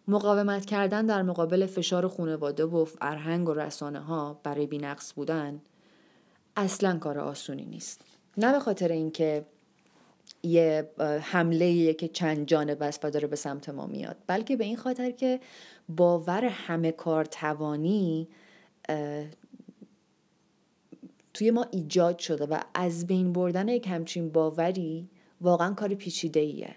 مقاومت 0.08 0.66
کردن 0.66 1.06
در 1.06 1.22
مقابل 1.22 1.66
فشار 1.66 2.08
خانواده 2.08 2.66
و 2.66 2.86
فرهنگ 2.86 3.50
و 3.50 3.54
رسانه 3.54 4.00
ها 4.00 4.40
برای 4.44 4.68
بینقص 4.68 5.14
بودن 5.14 5.62
اصلا 6.56 6.98
کار 6.98 7.20
آسونی 7.20 7.66
نیست. 7.66 8.02
نه 8.38 8.52
به 8.52 8.60
خاطر 8.60 8.92
اینکه 8.92 9.46
یه 10.44 10.90
حمله 11.22 11.94
که 11.94 12.08
چند 12.08 12.46
جانب 12.46 12.84
است 12.84 13.06
و 13.06 13.10
داره 13.10 13.28
به 13.28 13.36
سمت 13.36 13.70
ما 13.70 13.86
میاد 13.86 14.18
بلکه 14.28 14.56
به 14.56 14.64
این 14.64 14.78
خاطر 14.78 15.12
که 15.12 15.40
باور 15.90 16.46
همه 16.46 16.92
کار 16.92 17.26
توانی 17.26 18.28
توی 21.34 21.52
ما 21.52 21.66
ایجاد 21.72 22.20
شده 22.20 22.46
و 22.46 22.60
از 22.74 23.08
بین 23.08 23.34
بردن 23.34 23.68
یک 23.68 23.88
همچین 23.88 24.30
باوری 24.30 25.10
واقعا 25.42 25.74
کار 25.74 25.94
پیچیده 25.94 26.40
ایه 26.40 26.76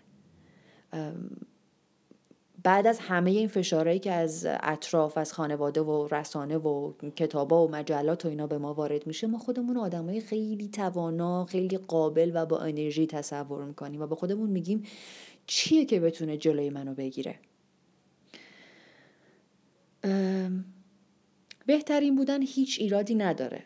بعد 2.66 2.86
از 2.86 2.98
همه 2.98 3.30
این 3.30 3.48
فشارهایی 3.48 3.98
که 3.98 4.12
از 4.12 4.46
اطراف 4.48 5.18
از 5.18 5.32
خانواده 5.32 5.80
و 5.80 6.08
رسانه 6.10 6.56
و 6.58 6.92
کتابا 7.16 7.66
و 7.66 7.70
مجلات 7.70 8.24
و 8.24 8.28
اینا 8.28 8.46
به 8.46 8.58
ما 8.58 8.74
وارد 8.74 9.06
میشه 9.06 9.26
ما 9.26 9.38
خودمون 9.38 9.76
آدمای 9.76 10.20
خیلی 10.20 10.68
توانا 10.68 11.44
خیلی 11.44 11.78
قابل 11.78 12.30
و 12.34 12.46
با 12.46 12.58
انرژی 12.58 13.06
تصور 13.06 13.64
می‌کنیم 13.64 14.02
و 14.02 14.06
با 14.06 14.16
خودمون 14.16 14.50
میگیم 14.50 14.82
چیه 15.46 15.84
که 15.84 16.00
بتونه 16.00 16.36
جلوی 16.36 16.70
منو 16.70 16.94
بگیره. 16.94 17.38
بهترین 21.66 22.16
بودن 22.16 22.42
هیچ 22.42 22.78
ایرادی 22.80 23.14
نداره. 23.14 23.64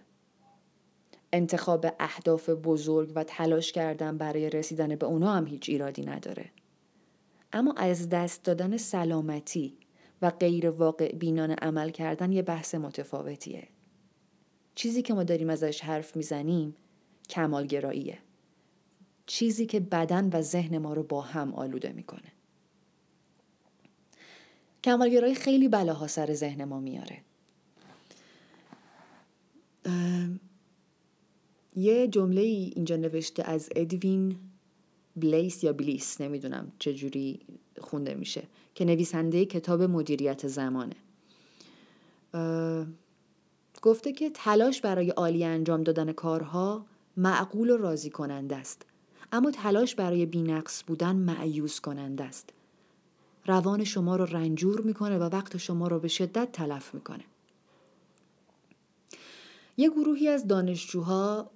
انتخاب 1.33 1.87
اهداف 2.01 2.49
بزرگ 2.49 3.13
و 3.15 3.25
تلاش 3.25 3.73
کردن 3.73 4.19
برای 4.19 4.51
رسیدن 4.51 4.97
به 4.97 5.07
اونا 5.07 5.33
هم 5.33 5.47
هیچ 5.47 5.69
ایرادی 5.69 6.03
نداره. 6.03 6.51
اما 7.53 7.73
از 7.73 8.09
دست 8.09 8.45
دادن 8.45 8.77
سلامتی 8.77 9.77
و 10.23 10.31
غیر 10.31 10.71
واقع 10.71 11.13
بینان 11.13 11.51
عمل 11.51 11.91
کردن 11.91 12.33
یه 12.33 12.43
بحث 12.43 12.75
متفاوتیه. 12.75 13.69
چیزی 14.75 15.03
که 15.03 15.15
ما 15.15 15.25
داریم 15.25 15.51
ازش 15.51 15.81
حرف 15.81 16.17
می‌زنیم 16.17 16.75
کمالگراییه. 17.29 18.19
چیزی 19.27 19.67
که 19.67 19.81
بدن 19.81 20.31
و 20.33 20.43
ذهن 20.43 20.79
ما 20.79 20.93
رو 20.93 21.03
با 21.03 21.21
هم 21.21 21.55
آلوده 21.55 21.93
می‌کنه. 21.93 22.33
کمالگرایی 24.85 25.35
خیلی 25.35 25.69
بلاها 25.69 26.07
سر 26.07 26.35
ذهن 26.35 26.65
ما 26.65 26.81
میاره. 26.81 27.23
یه 31.77 32.09
جمله 32.09 32.41
اینجا 32.41 32.97
نوشته 32.97 33.43
از 33.43 33.69
ادوین 33.77 34.39
بلیس 35.17 35.65
یا 35.65 35.73
بلیس 35.73 36.21
نمی‌دونم 36.21 36.73
چجوری 36.79 37.41
خونده 37.81 38.15
میشه 38.15 38.43
که 38.75 38.85
نویسنده 38.85 39.45
کتاب 39.45 39.83
مدیریت 39.83 40.47
زمانه. 40.49 40.97
گفته 43.83 44.13
که 44.13 44.31
تلاش 44.35 44.81
برای 44.81 45.11
عالی 45.11 45.45
انجام 45.45 45.83
دادن 45.83 46.13
کارها 46.13 46.87
معقول 47.17 47.71
و 47.71 47.77
راضی 47.77 48.11
کننده 48.11 48.57
است. 48.57 48.87
اما 49.33 49.51
تلاش 49.51 49.95
برای 49.95 50.27
بینقص 50.27 50.83
بودن 50.87 51.17
معیوز 51.17 51.81
کننده 51.81 52.25
است. 52.25 52.51
روان 53.47 53.85
شما 53.85 54.17
رو 54.17 54.25
رنجور 54.25 54.81
می‌کنه 54.81 55.19
و 55.19 55.23
وقت 55.23 55.57
شما 55.57 55.89
رو 55.89 55.99
به 55.99 56.09
شدت 56.09 56.53
تلف 56.53 56.95
می‌کنه. 56.95 57.25
یه 59.81 59.91
گروهی 59.91 60.29
از 60.29 60.47
دانشجوها 60.47 61.51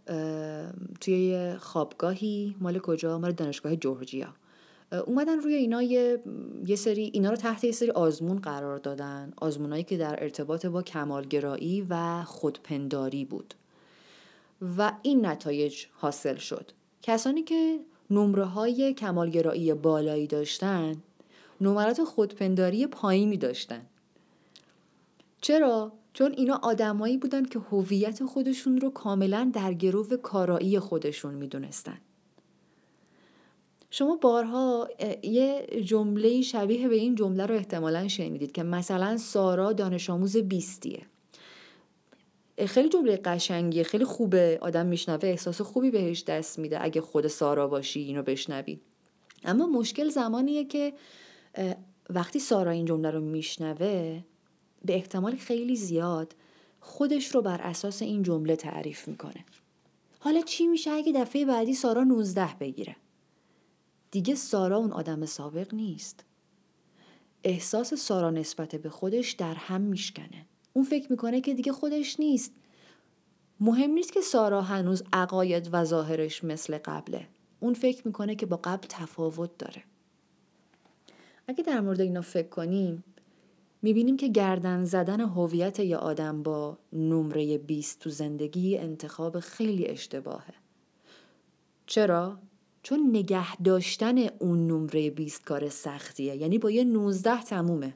توی 1.00 1.54
خوابگاهی 1.60 2.56
مال 2.60 2.78
کجا؟ 2.78 3.18
مال 3.18 3.32
دانشگاه 3.32 3.76
جورجیا. 3.76 4.34
اومدن 5.06 5.38
روی 5.40 5.54
اینا 5.54 5.82
یه, 5.82 6.22
سری 6.76 7.10
اینا 7.14 7.30
رو 7.30 7.36
تحت 7.36 7.64
یه 7.64 7.72
سری 7.72 7.90
آزمون 7.90 8.38
قرار 8.38 8.78
دادن. 8.78 9.32
آزمونایی 9.36 9.82
که 9.82 9.96
در 9.96 10.22
ارتباط 10.22 10.66
با 10.66 10.82
کمالگرایی 10.82 11.86
و 11.90 12.24
خودپنداری 12.24 13.24
بود. 13.24 13.54
و 14.78 14.92
این 15.02 15.26
نتایج 15.26 15.86
حاصل 15.92 16.36
شد. 16.36 16.70
کسانی 17.02 17.42
که 17.42 17.80
نمره 18.10 18.44
های 18.44 18.94
کمالگرایی 18.94 19.74
بالایی 19.74 20.26
داشتن 20.26 20.96
نمرات 21.60 22.04
خودپنداری 22.04 22.86
پایینی 22.86 23.36
داشتن. 23.36 23.86
چرا؟ 25.40 25.92
چون 26.14 26.32
اینا 26.32 26.60
آدمایی 26.62 27.18
بودن 27.18 27.44
که 27.44 27.58
هویت 27.58 28.24
خودشون 28.24 28.80
رو 28.80 28.90
کاملا 28.90 29.50
در 29.54 29.72
گرو 29.72 30.16
کارایی 30.16 30.78
خودشون 30.78 31.34
می‌دونستن. 31.34 31.98
شما 33.90 34.16
بارها 34.16 34.88
یه 35.22 35.66
جمله 35.84 36.42
شبیه 36.42 36.88
به 36.88 36.94
این 36.94 37.14
جمله 37.14 37.46
رو 37.46 37.54
احتمالا 37.54 38.08
شنیدید 38.08 38.52
که 38.52 38.62
مثلا 38.62 39.16
سارا 39.16 39.72
دانش 39.72 40.10
آموز 40.10 40.36
بیستیه. 40.36 41.06
خیلی 42.66 42.88
جمله 42.88 43.16
قشنگیه 43.16 43.82
خیلی 43.82 44.04
خوبه 44.04 44.58
آدم 44.60 44.86
میشنوه 44.86 45.28
احساس 45.28 45.60
خوبی 45.60 45.90
بهش 45.90 46.22
دست 46.22 46.58
میده 46.58 46.84
اگه 46.84 47.00
خود 47.00 47.26
سارا 47.26 47.68
باشی 47.68 48.00
اینو 48.00 48.22
بشنوی. 48.22 48.80
اما 49.44 49.66
مشکل 49.66 50.08
زمانیه 50.08 50.64
که 50.64 50.92
وقتی 52.10 52.38
سارا 52.38 52.70
این 52.70 52.84
جمله 52.84 53.10
رو 53.10 53.20
میشنوه 53.20 54.22
به 54.84 54.94
احتمال 54.94 55.36
خیلی 55.36 55.76
زیاد 55.76 56.34
خودش 56.80 57.34
رو 57.34 57.42
بر 57.42 57.60
اساس 57.60 58.02
این 58.02 58.22
جمله 58.22 58.56
تعریف 58.56 59.08
می‌کنه. 59.08 59.44
حالا 60.20 60.40
چی 60.40 60.66
میشه 60.66 60.90
اگه 60.90 61.12
دفعه 61.12 61.44
بعدی 61.44 61.74
سارا 61.74 62.04
19 62.04 62.54
بگیره؟ 62.60 62.96
دیگه 64.10 64.34
سارا 64.34 64.76
اون 64.76 64.92
آدم 64.92 65.26
سابق 65.26 65.74
نیست. 65.74 66.24
احساس 67.44 67.94
سارا 67.94 68.30
نسبت 68.30 68.76
به 68.76 68.90
خودش 68.90 69.32
در 69.32 69.54
هم 69.54 69.80
میشکنه. 69.80 70.46
اون 70.72 70.84
فکر 70.84 71.10
می‌کنه 71.10 71.40
که 71.40 71.54
دیگه 71.54 71.72
خودش 71.72 72.20
نیست. 72.20 72.52
مهم 73.60 73.90
نیست 73.90 74.12
که 74.12 74.20
سارا 74.20 74.62
هنوز 74.62 75.02
عقاید 75.12 75.68
و 75.72 75.84
ظاهرش 75.84 76.44
مثل 76.44 76.78
قبله. 76.78 77.28
اون 77.60 77.74
فکر 77.74 78.06
می‌کنه 78.06 78.34
که 78.34 78.46
با 78.46 78.60
قبل 78.64 78.86
تفاوت 78.88 79.58
داره. 79.58 79.82
اگه 81.48 81.64
در 81.64 81.80
مورد 81.80 82.00
اینا 82.00 82.20
فکر 82.20 82.48
کنیم 82.48 83.04
می‌بینیم 83.84 84.16
که 84.16 84.28
گردن 84.28 84.84
زدن 84.84 85.20
هویت 85.20 85.78
یا 85.78 85.98
آدم 85.98 86.42
با 86.42 86.78
نمره 86.92 87.58
20 87.58 87.98
تو 87.98 88.10
زندگی 88.10 88.78
انتخاب 88.78 89.40
خیلی 89.40 89.86
اشتباهه. 89.86 90.54
چرا؟ 91.86 92.38
چون 92.82 93.10
نگه 93.10 93.56
داشتن 93.56 94.18
اون 94.38 94.66
نمره 94.66 95.10
20 95.10 95.44
کار 95.44 95.68
سختیه 95.68 96.36
یعنی 96.36 96.58
با 96.58 96.70
یه 96.70 96.84
19 96.84 97.42
تمومه 97.42 97.94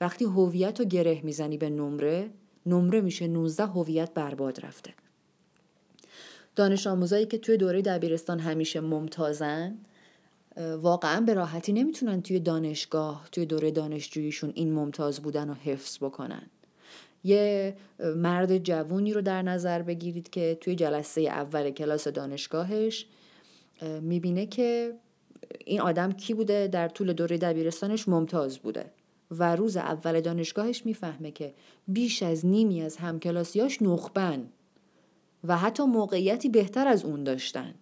وقتی 0.00 0.24
هویت 0.24 0.80
رو 0.80 0.86
گره 0.86 1.20
می‌زنی 1.24 1.56
به 1.56 1.70
نمره 1.70 2.30
نمره 2.66 3.00
میشه 3.00 3.26
19 3.26 3.66
هویت 3.66 4.14
برباد 4.14 4.66
رفته 4.66 4.94
دانش 6.56 6.86
آموزایی 6.86 7.26
که 7.26 7.38
توی 7.38 7.56
دوره 7.56 7.82
دبیرستان 7.82 8.40
همیشه 8.40 8.80
ممتازن 8.80 9.78
واقعا 10.56 11.20
به 11.20 11.34
راحتی 11.34 11.72
نمی‌تونن 11.72 12.22
توی 12.22 12.40
دانشگاه 12.40 13.28
توی 13.32 13.46
دوره 13.46 13.70
دانشجوییشون 13.70 14.52
این 14.54 14.72
ممتاز 14.72 15.20
بودن 15.20 15.48
رو 15.48 15.54
حفظ 15.54 15.98
بکنن. 15.98 16.42
یه 17.24 17.76
مرد 18.16 18.58
جوونی 18.58 19.12
رو 19.12 19.20
در 19.20 19.42
نظر 19.42 19.82
بگیرید 19.82 20.30
که 20.30 20.58
توی 20.60 20.74
جلسه 20.74 21.20
اول 21.20 21.70
کلاس 21.70 22.08
دانشگاهش 22.08 23.06
می‌بینه 24.00 24.46
که 24.46 24.94
این 25.64 25.80
آدم 25.80 26.12
کی 26.12 26.34
بوده 26.34 26.66
در 26.66 26.88
طول 26.88 27.12
دوره 27.12 27.38
دبیرستانش 27.38 28.08
ممتاز 28.08 28.58
بوده. 28.58 28.90
و 29.30 29.56
روز 29.56 29.76
اول 29.76 30.20
دانشگاهش 30.20 30.86
می‌فهمه 30.86 31.30
که 31.30 31.54
بیش 31.88 32.22
از 32.22 32.46
نیمی 32.46 32.82
از 32.82 32.96
همکلاسیاش 32.96 33.82
نخبن 33.82 34.48
و 35.44 35.56
حتی 35.56 35.82
موقعیتی 35.82 36.48
بهتر 36.48 36.88
از 36.88 37.04
اون 37.04 37.24
داشتن. 37.24 37.74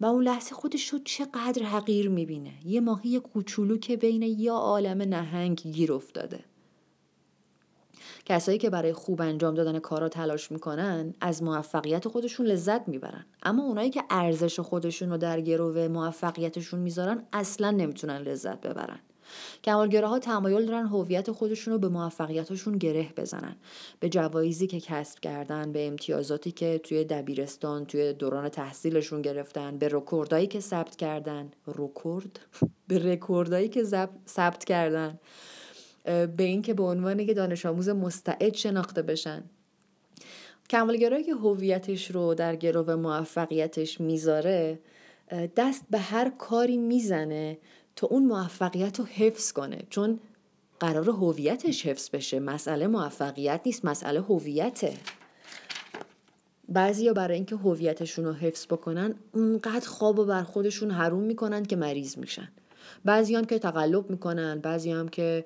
و 0.00 0.06
اون 0.06 0.24
لحظه 0.24 0.54
خودش 0.54 0.88
رو 0.88 0.98
چقدر 1.04 1.62
حقیر 1.62 2.08
می‌بینه. 2.08 2.52
یه 2.64 2.80
ماهی 2.80 3.20
کوچولو 3.20 3.78
که 3.78 3.96
بین 3.96 4.22
یا 4.22 4.54
عالم 4.54 5.02
نهنگ 5.02 5.60
گیر 5.60 5.92
افتاده. 5.92 6.44
کسایی 8.24 8.58
که 8.58 8.70
برای 8.70 8.92
خوب 8.92 9.20
انجام 9.20 9.54
دادن 9.54 9.78
کارا 9.78 10.08
تلاش 10.08 10.52
می‌کنن 10.52 11.14
از 11.20 11.42
موفقیت 11.42 12.08
خودشون 12.08 12.46
لذت 12.46 12.88
می‌برن. 12.88 13.26
اما 13.42 13.62
اونایی 13.62 13.90
که 13.90 14.04
ارزش 14.10 14.60
خودشون 14.60 15.10
رو 15.10 15.16
در 15.16 15.40
گرو 15.40 15.88
موفقیتشون 15.88 16.80
می‌ذارن 16.80 17.26
اصلا 17.32 17.70
نمی‌تونن 17.70 18.16
لذت 18.18 18.60
ببرن. 18.60 19.00
کمالگراها 19.64 20.18
تمایل 20.18 20.66
دارن 20.66 20.86
هویت 20.86 21.30
خودشون 21.30 21.72
رو 21.72 21.78
به 21.78 21.88
موفقیتشون 21.88 22.78
گره 22.78 23.12
بزنن. 23.16 23.56
به 24.00 24.08
جوایزی 24.08 24.66
که 24.66 24.80
کسب 24.80 25.20
کردن 25.20 25.72
به 25.72 25.86
امتیازاتی 25.86 26.52
که 26.52 26.80
توی 26.84 27.04
دبیرستان 27.04 27.86
توی 27.86 28.12
دوران 28.12 28.48
تحصیلشون 28.48 29.22
گرفتن 29.22 29.78
به 29.78 29.88
رکوردایی 29.92 30.46
که 30.46 30.60
ثبت 30.60 30.96
کردن. 30.96 31.50
رکورد؟ 31.66 32.40
به 32.88 33.12
رکوردایی 33.12 33.68
که 33.68 33.84
ثبت 34.28 34.64
کردن. 34.64 35.18
به 36.04 36.44
اینکه 36.44 36.74
به 36.74 36.82
عنوان 36.82 37.18
یک 37.18 37.36
دانش 37.36 37.66
آموز 37.66 37.88
مستعد 37.88 38.54
شناخته 38.54 39.02
بشن. 39.02 39.44
کمالگرایی 40.70 41.24
که 41.24 41.34
هویتش 41.34 42.10
رو 42.10 42.34
در 42.34 42.56
گرو 42.56 42.96
موفقیتش 42.96 44.00
می‌ذاره 44.00 44.78
دست 45.56 45.84
به 45.90 45.98
هر 45.98 46.30
کاری 46.30 46.76
می‌زنه 46.76 47.58
تا 47.98 48.06
اون 48.06 48.24
موفقیت 48.26 48.98
رو 48.98 49.04
حفظ 49.04 49.52
کنه. 49.52 49.78
چون 49.90 50.20
قرار 50.80 51.10
هویتش 51.10 51.86
حفظ 51.86 52.10
بشه. 52.10 52.40
مسئله 52.40 52.86
موفقیت 52.86 53.60
نیست 53.66 53.84
مسئله 53.84 54.20
هویته. 54.20 54.94
بعضیا 56.68 57.12
برای 57.12 57.34
اینکه 57.34 57.56
هویتشون 57.56 58.24
رو 58.24 58.32
حفظ 58.32 58.66
بکنن 58.66 59.14
اونقدر 59.32 59.88
خواب 59.88 60.18
و 60.18 60.24
بر 60.24 60.42
خودشون 60.42 60.90
حروم 60.90 61.22
می‌کنن 61.22 61.64
که 61.64 61.76
مریض 61.76 62.18
میشن. 62.18 62.48
بعضی 63.04 63.34
هم 63.34 63.44
که 63.44 63.58
تقلب 63.58 64.10
می‌کنن 64.10 64.58
بعضی 64.58 64.90
هم 64.90 65.08
که 65.08 65.44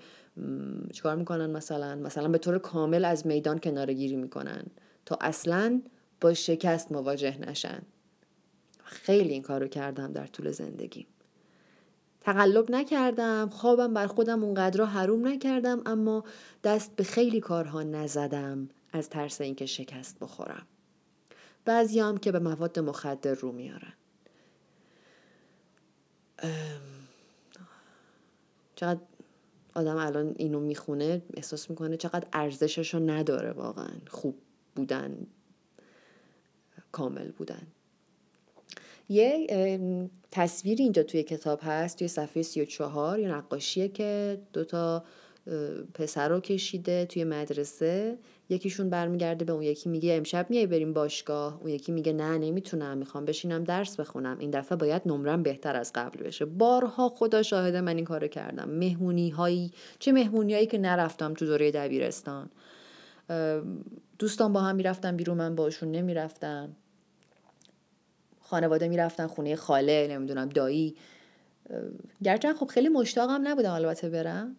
چیکار 0.92 1.16
می‌کنن 1.16 1.50
مثلا؟ 1.50 1.94
مثلا 1.94 2.28
به 2.28 2.38
طور 2.38 2.58
کامل 2.58 3.04
از 3.04 3.26
میدان 3.26 3.58
کناره 3.58 3.94
گیری 3.94 4.16
می‌کنن. 4.16 4.62
تا 5.06 5.18
اصلا 5.20 5.82
با 6.20 6.34
شکست 6.34 6.92
مواجه 6.92 7.38
نشن. 7.38 7.82
خیلی 8.84 9.32
این 9.32 9.42
کارو 9.42 9.68
کردم 9.68 10.12
در 10.12 10.26
طول 10.26 10.50
زندگی 10.50 11.06
تقلب 12.24 12.70
نکردم 12.70 13.48
خوابم 13.52 13.94
بر 13.94 14.06
خودم 14.06 14.44
اونقدر 14.44 14.84
حروم 14.84 15.28
نکردم 15.28 15.82
اما 15.86 16.24
دست 16.64 16.96
به 16.96 17.04
خیلی 17.04 17.40
کارها 17.40 17.82
نزدم 17.82 18.68
از 18.92 19.08
ترس 19.08 19.40
اینکه 19.40 19.66
شکست 19.66 20.18
بخورم. 20.20 20.66
بعضی 21.64 22.00
هم 22.00 22.18
که 22.18 22.32
به 22.32 22.38
مواد 22.38 22.78
مخدر 22.78 23.34
رو 23.34 23.52
میارن. 23.52 23.92
چقدر 28.76 29.00
آدم 29.74 29.96
الان 29.96 30.34
اینو 30.38 30.60
می‌خونه 30.60 31.22
احساس 31.34 31.70
می‌کنه 31.70 31.96
چقدر 31.96 32.28
ارزشش 32.32 32.94
نداره 32.94 33.52
واقعا. 33.52 33.92
خوب 34.08 34.38
بودن 34.76 35.26
کامل 36.92 37.30
بودن. 37.30 37.66
یه 39.08 39.46
تصویر 40.32 40.78
اینجا 40.80 41.02
توی 41.02 41.22
کتاب 41.22 41.60
هست 41.62 41.98
توی 41.98 42.08
صفحه 42.08 42.42
34 42.42 43.18
یه 43.18 43.28
نقاشیه 43.28 43.88
که 43.88 44.38
دوتا 44.52 45.04
پسر 45.94 46.28
رو 46.28 46.40
کشیده 46.40 47.06
توی 47.06 47.24
مدرسه. 47.24 48.18
یکیشون 48.48 48.90
برمیگرده 48.90 49.44
به 49.44 49.52
اون 49.52 49.62
یکی 49.62 49.88
میگه 49.88 50.14
امشب 50.14 50.46
میای 50.50 50.66
بریم 50.66 50.92
باشگاه؟ 50.92 51.58
اون 51.60 51.70
یکی 51.70 51.92
میگه 51.92 52.12
نه 52.12 52.38
نمی‌تونم 52.38 52.98
می‌خوام 52.98 53.24
بشینم 53.24 53.64
درس 53.64 54.00
بخونم. 54.00 54.38
این 54.38 54.50
دفعه 54.50 54.78
باید 54.78 55.02
نمرم 55.06 55.42
بهتر 55.42 55.76
از 55.76 55.92
قبل 55.94 56.22
بشه. 56.22 56.44
بارها 56.44 57.08
خدا 57.08 57.42
شاهده 57.42 57.80
من 57.80 57.96
این 57.96 58.04
کارو 58.04 58.28
کردم. 58.28 58.70
مهمونی 58.70 59.30
هایی 59.30 59.72
چه 59.98 60.12
مهمونی 60.12 60.54
هایی 60.54 60.66
که 60.66 60.78
نرفتم 60.78 61.34
تو 61.34 61.46
دوره 61.46 61.70
دبیرستان. 61.70 62.50
دوستان 64.18 64.52
با 64.52 64.60
هم 64.60 64.76
می‌رفتم 64.76 65.16
بیرون 65.16 65.36
من 65.36 65.54
باشون 65.54 65.90
نمی‌رفتم. 65.90 66.76
خانواده 68.52 68.88
می‌رفتن 68.88 69.26
خونه 69.26 69.56
خاله 69.56 70.08
نمی‌دونم 70.10 70.48
دایی. 70.48 70.96
گرچه 72.22 72.54
خب 72.54 72.66
خیلی 72.66 72.88
مشتاقم 72.88 73.48
نبودم 73.48 73.72
البته 73.72 74.08
برم. 74.08 74.56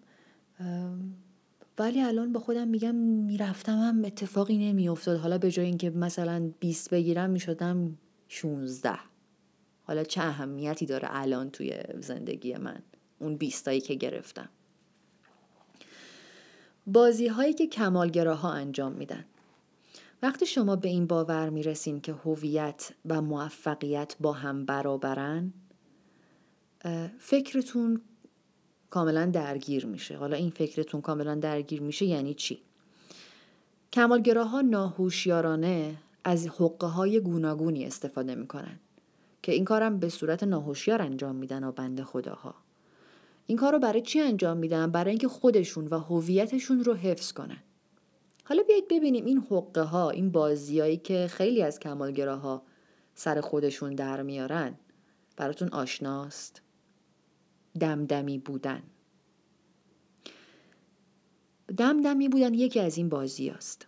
ولی 1.78 2.02
الان 2.02 2.34
با 2.34 2.40
خودم 2.40 2.68
میگم 2.68 2.96
می‌رفتم 2.96 3.78
هم 3.78 4.06
اتفاقی 4.06 4.58
نمیافتاد. 4.58 5.20
حالا 5.20 5.38
به 5.38 5.52
جای 5.52 5.66
اینکه 5.66 5.90
مثلا 5.90 6.52
20 6.60 6.90
بگیرم 6.90 7.30
می‌شدم 7.30 7.98
16 8.28 8.92
حالا 9.84 10.04
چه 10.04 10.22
اهمیتی 10.22 10.86
داره 10.86 11.08
الان 11.12 11.50
توی 11.50 11.74
زندگی 12.00 12.56
من؟ 12.56 12.82
اون 13.20 13.36
بیستایی 13.38 13.82
که 13.82 13.94
گرفتم. 13.94 14.50
بازی 16.88 17.28
هایی 17.28 17.54
که 17.54 17.68
کمالگراها 17.68 18.52
انجام 18.52 18.92
میدن. 18.92 19.26
وقتی 20.24 20.46
شما 20.46 20.76
به 20.76 20.90
این 20.90 21.08
باور 21.08 21.50
می‌رسین 21.50 22.02
که 22.02 22.14
هویت 22.14 22.92
و 23.06 23.22
موفقیت 23.22 24.16
با 24.20 24.34
هم 24.34 24.66
برابرن 24.66 25.54
فکرتون 27.20 28.02
کاملا 28.90 29.26
درگیر 29.26 29.86
میشه. 29.86 30.18
حالا 30.18 30.38
این 30.38 30.50
فکرتون 30.50 31.02
کاملا 31.02 31.36
درگیر 31.36 31.82
میشه 31.82 32.06
یعنی 32.06 32.34
چی؟ 32.34 32.62
کمالگراها 33.94 34.62
ناهوشیارانه 34.62 35.96
از 36.24 36.48
حقه 36.48 36.88
های 36.88 37.20
گوناگونی 37.20 37.86
استفاده 37.86 38.36
می‌کنن 38.36 38.80
که 39.42 39.52
این 39.52 39.66
کارم 39.66 40.00
به 40.00 40.10
صورت 40.10 40.44
ناهوشیار 40.44 41.02
انجام 41.02 41.36
میدن 41.36 41.64
و 41.64 41.72
بنده 41.72 42.04
خداها. 42.04 42.56
این 43.46 43.58
کار 43.58 43.74
رو 43.74 43.80
برای 43.80 44.02
چی 44.02 44.20
انجام 44.20 44.58
میدن؟ 44.58 44.92
برای 44.92 45.10
اینکه 45.10 45.28
خودشون 45.28 45.88
و 45.88 46.00
هویتشون 46.00 46.84
رو 46.84 46.94
حفظ 46.94 47.32
کنن. 47.32 47.64
حالا 48.44 48.64
بیایید 48.64 48.88
ببینیم 48.88 49.26
این 49.26 49.38
حقه 49.38 49.82
ها 49.82 50.10
این 50.10 50.32
بازیایی 50.32 50.98
که 50.98 51.28
خیلی 51.32 51.64
از 51.64 51.80
کمالگراها 51.80 52.64
سر 53.16 53.42
خودشون 53.42 53.96
در 53.96 54.22
میارن 54.22 54.78
براتون 55.38 55.70
آشناست. 55.70 56.62
دمدمی 57.80 58.38
بودن. 58.38 58.84
دمدمی 61.78 62.30
بودن 62.30 62.54
یکی 62.54 62.80
از 62.80 62.98
این 62.98 63.10
بازی 63.10 63.50
است 63.50 63.88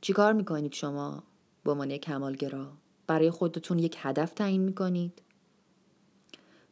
چیکار 0.00 0.32
می‌کنید 0.32 0.72
شما 0.72 1.22
به 1.64 1.70
عنوان 1.70 1.96
کمالگرا؟ 1.96 2.72
برای 3.06 3.30
خودتون 3.30 3.78
یک 3.78 3.96
هدف 3.98 4.32
تعیین 4.32 4.60
می‌کنید؟ 4.60 5.22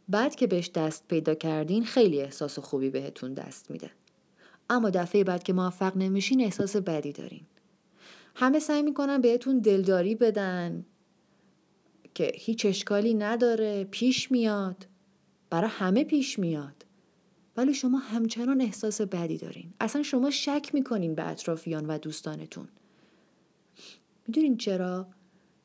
بعد 0.08 0.34
که 0.34 0.46
بهش 0.46 0.70
دست 0.70 1.08
پیدا 1.08 1.34
کردین 1.34 1.84
خیلی 1.84 2.20
احساس 2.20 2.58
خوبی 2.58 2.90
بهتون 2.90 3.34
دست 3.34 3.70
میده. 3.70 3.90
اما 4.72 4.90
دفعه 4.90 5.24
بعد 5.24 5.42
که 5.42 5.52
موفق 5.52 5.96
نمیشین 5.96 6.40
احساس 6.40 6.76
بدی 6.76 7.12
دارین. 7.12 7.46
همه 8.34 8.58
سعی 8.58 8.82
می‌کنن 8.82 9.20
بهتون 9.20 9.58
دلداری 9.58 10.14
بدن 10.14 10.86
که 12.14 12.32
هیچ 12.34 12.66
اشکالی 12.66 13.14
نداره 13.14 13.84
پیش 13.84 14.30
میاد 14.30 14.86
برای 15.50 15.70
همه 15.70 16.04
پیش 16.04 16.38
میاد. 16.38 16.86
ولی 17.56 17.74
شما 17.74 17.98
همچنان 17.98 18.60
احساس 18.60 19.00
بدی 19.00 19.38
دارین. 19.38 19.72
اصلا 19.80 20.02
شما 20.02 20.30
شک 20.30 20.70
می‌کنین 20.74 21.14
به 21.14 21.28
اطرافیان 21.28 21.86
و 21.86 21.98
دوستانتون. 21.98 22.68
می‌دونین 24.26 24.56
چرا؟ 24.56 25.06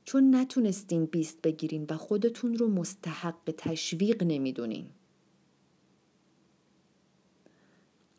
چون 0.05 0.35
نتونستین 0.35 1.05
بیست 1.05 1.41
بگیرین 1.41 1.85
و 1.89 1.97
خودتون 1.97 2.55
رو 2.55 2.67
مستحق 2.67 3.53
تشویق 3.57 4.23
نمی‌دونین. 4.23 4.85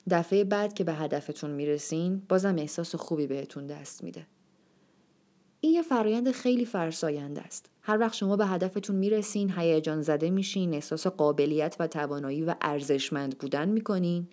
دفعه 0.09 0.45
بعد 0.45 0.75
که 0.75 0.85
به 0.85 0.95
هدفتون 0.95 1.51
می‌رسین 1.51 2.23
بازم 2.29 2.57
احساس 2.59 2.95
خوبی 2.95 3.27
بهتون 3.27 3.67
دست 3.67 4.05
میده. 4.05 4.27
این 5.61 5.73
یه 5.73 5.83
فرایند 5.83 6.31
خیلی 6.31 6.65
فرساینده 6.65 7.41
است. 7.41 7.71
هر 7.83 7.99
وقت 7.99 8.15
شما 8.15 8.37
به 8.37 8.47
هدفتون 8.47 8.97
می‌رسین 8.97 9.53
هیجان 9.57 10.03
زده 10.03 10.31
میشین 10.31 10.75
احساس 10.75 11.07
قابلیت 11.07 11.77
و 11.79 11.87
توانایی 11.87 12.43
و 12.43 12.55
ارزشمند 12.61 13.39
بودن 13.39 13.69
می‌کنین 13.69 14.29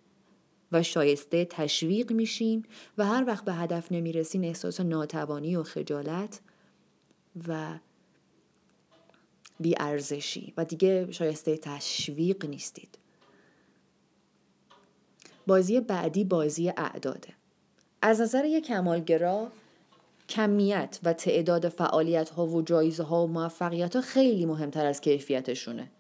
و 0.72 0.84
شایسته 0.84 1.46
تشویق 1.46 2.12
میشین 2.12 2.66
و 2.98 3.06
هر 3.06 3.24
وقت 3.28 3.46
به 3.46 3.54
هدف 3.54 3.92
نمی‌رسین 3.92 4.46
احساس 4.46 4.80
ناتوانی 4.80 5.56
و 5.56 5.64
خجالت 5.64 6.42
و 7.48 7.80
بیارزشی 9.60 10.54
و 10.58 10.66
دیگه 10.66 11.12
شایسته 11.12 11.58
تشویق 11.58 12.46
نیستید. 12.46 12.98
بازی 15.48 15.80
بعدی 15.80 16.24
بازی 16.24 16.70
اعداده. 16.70 17.30
از 18.02 18.22
نظر 18.22 18.46
یک 18.46 18.66
کمالگرا 18.66 19.48
کمیت 20.30 21.00
و 21.04 21.14
تعداد 21.14 21.70
فعالیت 21.70 22.30
ها 22.30 22.46
و 22.46 22.62
جایزه 22.62 23.04
ها 23.04 23.24
و 23.24 23.28
موفقیت 23.28 23.96
ها 23.96 24.02
خیلی 24.02 24.46
مهمتر 24.46 24.86
از 24.86 25.02
کیفیتشونه. 25.02 25.92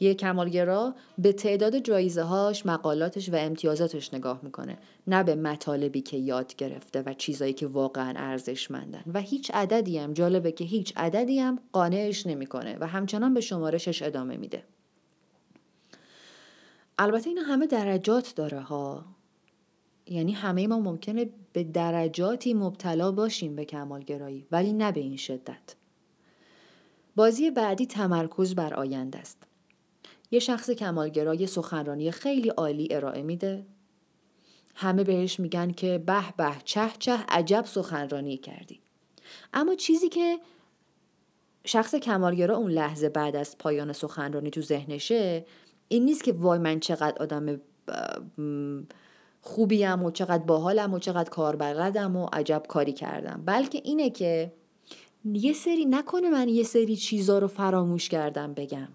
یک 0.00 0.18
کمالگرا 0.18 0.94
به 1.18 1.32
تعداد 1.32 1.78
جایزه 1.78 2.22
هاش، 2.22 2.66
مقالاتش 2.66 3.28
و 3.28 3.34
امتیازاتش 3.34 4.14
نگاه 4.14 4.40
می‌کنه. 4.42 4.78
نه 5.06 5.22
به 5.22 5.34
مطالبی 5.34 6.00
که 6.00 6.16
یاد 6.16 6.56
گرفته 6.56 7.02
و 7.02 7.14
چیزایی 7.14 7.52
که 7.52 7.66
واقعا 7.66 8.12
ارزشمندن. 8.16 9.02
و 9.14 9.20
هیچ 9.20 9.50
عددی 9.54 9.98
هم 9.98 10.12
جالبه 10.12 10.52
که 10.52 10.64
هیچ 10.64 10.92
عددی 10.96 11.38
هم 11.38 11.58
قانعش 11.72 12.26
نمی‌کنه 12.26 12.76
و 12.80 12.86
همچنان 12.86 13.34
به 13.34 13.40
شمارشش 13.40 14.02
ادامه 14.02 14.36
میده. 14.36 14.62
البته 16.98 17.28
این 17.28 17.38
همه 17.38 17.66
درجات 17.66 18.34
داره 18.34 18.60
ها. 18.60 19.04
یعنی 20.06 20.32
همه 20.32 20.66
ما 20.66 20.78
ممکنه 20.78 21.30
به 21.52 21.64
درجاتی 21.64 22.54
مبتلا 22.54 23.12
باشیم 23.12 23.56
به 23.56 23.64
کمالگرایی 23.64 24.46
ولی 24.50 24.72
نه 24.72 24.92
به 24.92 25.00
این 25.00 25.16
شدت. 25.16 25.74
بازی 27.16 27.50
بعدی 27.50 27.86
تمرکز 27.86 28.54
بر 28.54 28.74
آینده 28.74 29.18
است. 29.18 29.42
یه 30.30 30.38
شخص 30.38 30.70
کمالگرای 30.70 31.46
سخنرانی 31.46 32.10
خیلی 32.10 32.48
عالی 32.48 32.88
ارائه 32.90 33.22
میده. 33.22 33.66
همه 34.74 35.04
بهش 35.04 35.40
میگن 35.40 35.70
که 35.70 35.98
به 35.98 36.32
به 36.36 36.52
چه 36.64 36.90
چه 36.98 37.12
عجب 37.28 37.64
سخنرانی 37.66 38.36
کردی. 38.36 38.80
اما 39.54 39.74
چیزی 39.74 40.08
که 40.08 40.38
شخص 41.64 41.94
کمالگرا 41.94 42.56
اون 42.56 42.70
لحظه 42.70 43.08
بعد 43.08 43.36
از 43.36 43.58
پایان 43.58 43.92
سخنرانی 43.92 44.50
تو 44.50 44.62
ذهنشه 44.62 45.46
این 45.88 46.04
نیست 46.04 46.24
که 46.24 46.32
وای 46.32 46.58
من 46.58 46.80
چقدر 46.80 47.22
آدم 47.22 47.60
خوبیم 49.40 50.02
و 50.02 50.10
چقدر 50.10 50.44
باحالم 50.44 50.94
و 50.94 50.98
چقدر 50.98 51.30
کار 51.30 51.56
بلدم 51.56 52.16
و 52.16 52.26
عجب 52.32 52.62
کاری 52.68 52.92
کردم. 52.92 53.42
بلکه 53.46 53.80
اینه 53.84 54.10
که 54.10 54.52
یه 55.24 55.52
سری 55.52 55.84
نکنه 55.84 56.30
من 56.30 56.48
یه 56.48 56.62
سری 56.62 56.96
چیزا 56.96 57.38
رو 57.38 57.48
فراموش 57.48 58.08
کردم 58.08 58.54
بگم. 58.54 58.88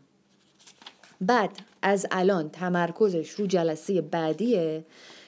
بعد 1.22 1.52
از 1.82 2.08
الان 2.12 2.50
تمرکزش 2.50 3.30
رو 3.30 3.48
جلسه 3.48 4.02
بعدیه 4.02 4.86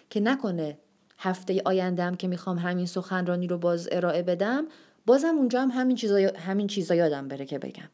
که 0.09 0.19
نکنه 0.19 0.77
هفته 1.17 1.61
آیندهم 1.65 2.15
که 2.15 2.27
می‌خوام 2.27 2.57
همین 2.57 2.85
سخنرانی 2.85 3.47
رو 3.47 3.57
باز 3.57 3.89
ارائه 3.91 4.21
بدم 4.23 4.65
بازم 5.05 5.35
اونجا 5.35 5.61
هم 5.61 5.71
همین 5.71 5.95
چیزا, 5.95 6.31
همین 6.37 6.67
چیزا 6.67 6.95
یادم 6.95 7.27
بره 7.27 7.45
که 7.45 7.59
بگم. 7.59 7.89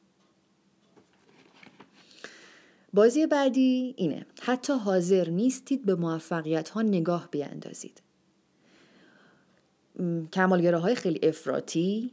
بازی 2.93 3.28
بعدی 3.28 3.93
اینه. 3.97 4.25
حتی 4.41 4.73
حاضر 4.73 5.30
نیستید 5.30 5.86
به 5.86 5.95
موفقیت 5.95 6.69
ها 6.69 6.82
نگاه 6.82 7.28
بیاندازید. 7.32 8.02
های 10.82 10.95
خیلی 10.95 11.19
افراطی 11.23 12.12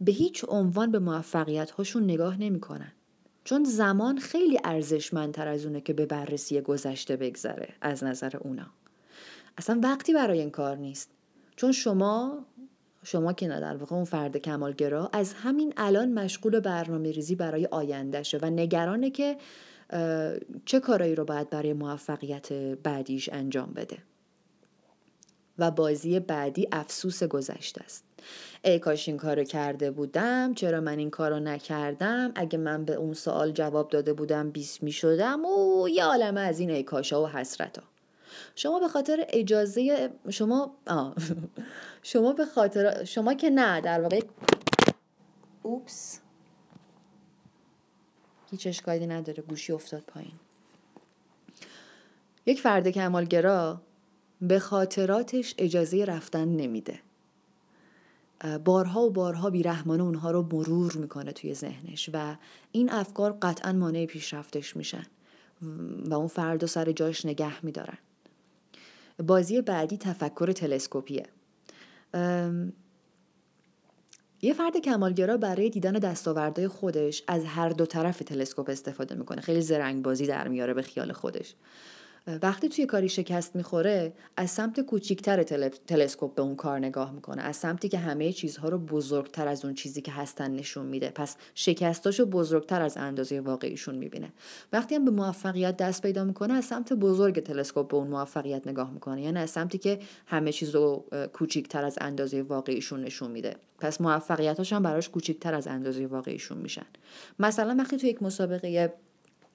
به 0.00 0.12
هیچ 0.12 0.44
عنوان 0.48 0.90
به 0.90 0.98
موفقیت 0.98 1.70
هاشون 1.70 2.04
نگاه 2.04 2.40
نمی‌کنن. 2.40 2.92
چون 3.44 3.64
زمان 3.64 4.18
خیلی 4.18 4.58
ارزشمندتر 4.64 5.48
از 5.48 5.66
اونه 5.66 5.80
که 5.80 5.92
به 5.92 6.06
بررسی 6.06 6.60
گذشته 6.60 7.16
بگذره 7.16 7.68
از 7.80 8.04
نظر 8.04 8.36
اونا. 8.36 8.66
اصلا 9.58 9.80
وقتی 9.82 10.12
برای 10.12 10.40
این 10.40 10.50
کار 10.50 10.76
نیست. 10.76 11.10
چون 11.56 11.72
شما 11.72 12.44
شما 13.02 13.32
که 13.32 13.48
نه 13.48 13.60
در 13.60 13.76
واقع 13.76 13.96
اون 13.96 14.04
فرد 14.04 14.36
کمالگرا 14.36 15.10
از 15.12 15.32
همین 15.32 15.74
الان 15.76 16.12
مشغول 16.12 16.60
برنامه 16.60 17.10
ریزی 17.10 17.34
برای 17.34 17.66
آیندهشه 17.66 18.38
و 18.42 18.50
نگرانه 18.50 19.10
که 19.10 19.36
چه 20.64 20.80
کارایی 20.80 21.14
رو 21.14 21.24
باید 21.24 21.50
برای 21.50 21.72
موفقیت 21.72 22.52
بعدیش 22.52 23.28
انجام 23.32 23.72
بده؟ 23.72 23.98
و 25.58 25.70
بازی 25.70 26.20
بعدی 26.20 26.68
افسوس 26.72 27.22
گذشته 27.22 27.84
است. 27.84 28.04
ای 28.64 28.78
کاش 28.78 29.08
این 29.08 29.16
کارو 29.16 29.44
کرده 29.44 29.90
بودم 29.90 30.54
چرا 30.54 30.80
من 30.80 30.98
این 30.98 31.10
کارو 31.10 31.40
نکردم؟ 31.40 32.32
اگه 32.34 32.58
من 32.58 32.84
به 32.84 32.94
اون 32.94 33.14
سوال 33.14 33.52
جواب 33.52 33.88
داده 33.88 34.12
بودم 34.12 34.50
بیس 34.50 34.82
می 34.82 34.92
شدم 34.92 35.44
و 35.44 35.88
یه 35.88 36.04
عالم 36.04 36.36
از 36.36 36.60
این 36.60 36.70
ای 36.70 36.82
کاشا 36.82 37.22
و 37.22 37.28
حسرتا. 37.28 37.82
شما 38.54 38.80
به 38.80 38.88
خاطر 38.88 39.24
اجازه 39.28 40.10
شما 40.28 40.74
آه. 40.86 41.14
شما 42.02 42.32
به 42.32 42.44
خاطر 42.44 43.04
شما 43.04 43.34
که 43.34 43.50
نه 43.50 43.80
در 43.80 44.00
واقع 44.00 44.20
اوپس. 45.62 46.19
هیچ 48.50 48.66
اشکالی 48.66 49.06
نداره 49.06 49.42
گوشی 49.42 49.72
افتاد 49.72 50.02
پایین. 50.02 50.32
یک 52.46 52.60
فرد 52.60 52.88
کمالگرا 52.88 53.82
به 54.40 54.58
خاطراتش 54.58 55.54
اجازه 55.58 56.04
رفتن 56.04 56.48
نمیده. 56.48 57.00
بارها 58.64 59.00
و 59.02 59.10
بارها 59.10 59.50
بیرحمانه 59.50 60.02
اونها 60.02 60.30
رو 60.30 60.42
مرور 60.42 60.96
می‌کنه 60.96 61.32
توی 61.32 61.54
ذهنش 61.54 62.10
و 62.12 62.36
این 62.72 62.92
افکار 62.92 63.38
قطعا 63.42 63.72
مانع 63.72 64.06
پیشرفتش 64.06 64.76
میشن 64.76 65.06
و 66.04 66.14
اون 66.14 66.26
فرد 66.26 66.64
و 66.64 66.66
سر 66.66 66.92
جاش 66.92 67.26
نگه 67.26 67.64
میدارن. 67.64 67.98
بازی 69.26 69.60
بعدی 69.60 69.96
تفکر 69.96 70.52
تلسکوپیه. 70.52 71.26
یه 74.42 74.54
فرد 74.54 74.76
کمالگرا 74.76 75.36
برای 75.36 75.70
دیدن 75.70 75.92
دستاوردهای 75.92 76.68
خودش 76.68 77.22
از 77.26 77.44
هر 77.44 77.68
دو 77.68 77.86
طرف 77.86 78.18
تلسکوپ 78.18 78.70
استفاده 78.70 79.14
می‌کنه. 79.14 79.40
خیلی 79.40 79.60
زرنگ 79.60 80.02
بازی 80.02 80.26
در 80.26 80.48
میاره 80.48 80.74
به 80.74 80.82
خیال 80.82 81.12
خودش. 81.12 81.54
وقتی 82.42 82.68
توی 82.68 82.86
کاری 82.86 83.08
شکست 83.08 83.56
می‌خوره 83.56 84.12
از 84.36 84.50
سمت 84.50 84.80
کوچیکتر 84.80 85.42
تلسکوپ 85.86 86.34
به 86.34 86.42
اون 86.42 86.56
کار 86.56 86.78
نگاه 86.78 87.12
می‌کنه 87.12 87.42
از 87.42 87.56
سمتی 87.56 87.88
که 87.88 87.98
همه 87.98 88.32
چیزها 88.32 88.68
رو 88.68 88.78
بزرگتر 88.78 89.48
از 89.48 89.64
اون 89.64 89.74
چیزی 89.74 90.00
که 90.00 90.12
هستن 90.12 90.50
نشون 90.50 90.86
میده. 90.86 91.10
پس 91.10 91.36
شکستاشو 91.54 92.26
بزرگتر 92.26 92.82
از 92.82 92.96
اندازه 92.96 93.40
واقعیشون 93.40 93.94
می‌بینه. 93.94 94.32
وقتی 94.72 94.94
هم 94.94 95.04
به 95.04 95.10
موفقیت 95.10 95.76
دست 95.76 96.02
پیدا 96.02 96.24
می‌کنه 96.24 96.54
از 96.54 96.64
سمت 96.64 96.92
بزرگ 96.92 97.40
تلسکوپ 97.40 97.88
به 97.88 97.96
اون 97.96 98.08
موفقیت 98.08 98.66
نگاه 98.66 98.90
می‌کنه. 98.90 99.22
یعنی 99.22 99.38
از 99.38 99.50
سمتی 99.50 99.78
که 99.78 99.98
همه 100.26 100.52
چیز 100.52 100.70
رو 100.70 101.04
کوچیکتر 101.32 101.84
از 101.84 101.98
اندازه 102.00 102.42
واقعیشون 102.42 103.00
نشون 103.00 103.30
میده. 103.30 103.56
پس 103.78 104.00
موفقیتاش 104.00 104.72
هم 104.72 104.82
براش 104.82 105.08
کوچیکتر 105.08 105.54
از 105.54 105.66
اندازه 105.66 106.06
واقعیشون 106.06 106.58
میشن. 106.58 106.86
مثلا 107.38 107.76
وقتی 107.78 107.96
تو 107.96 108.06
یک 108.06 108.22
مسابقه 108.22 108.94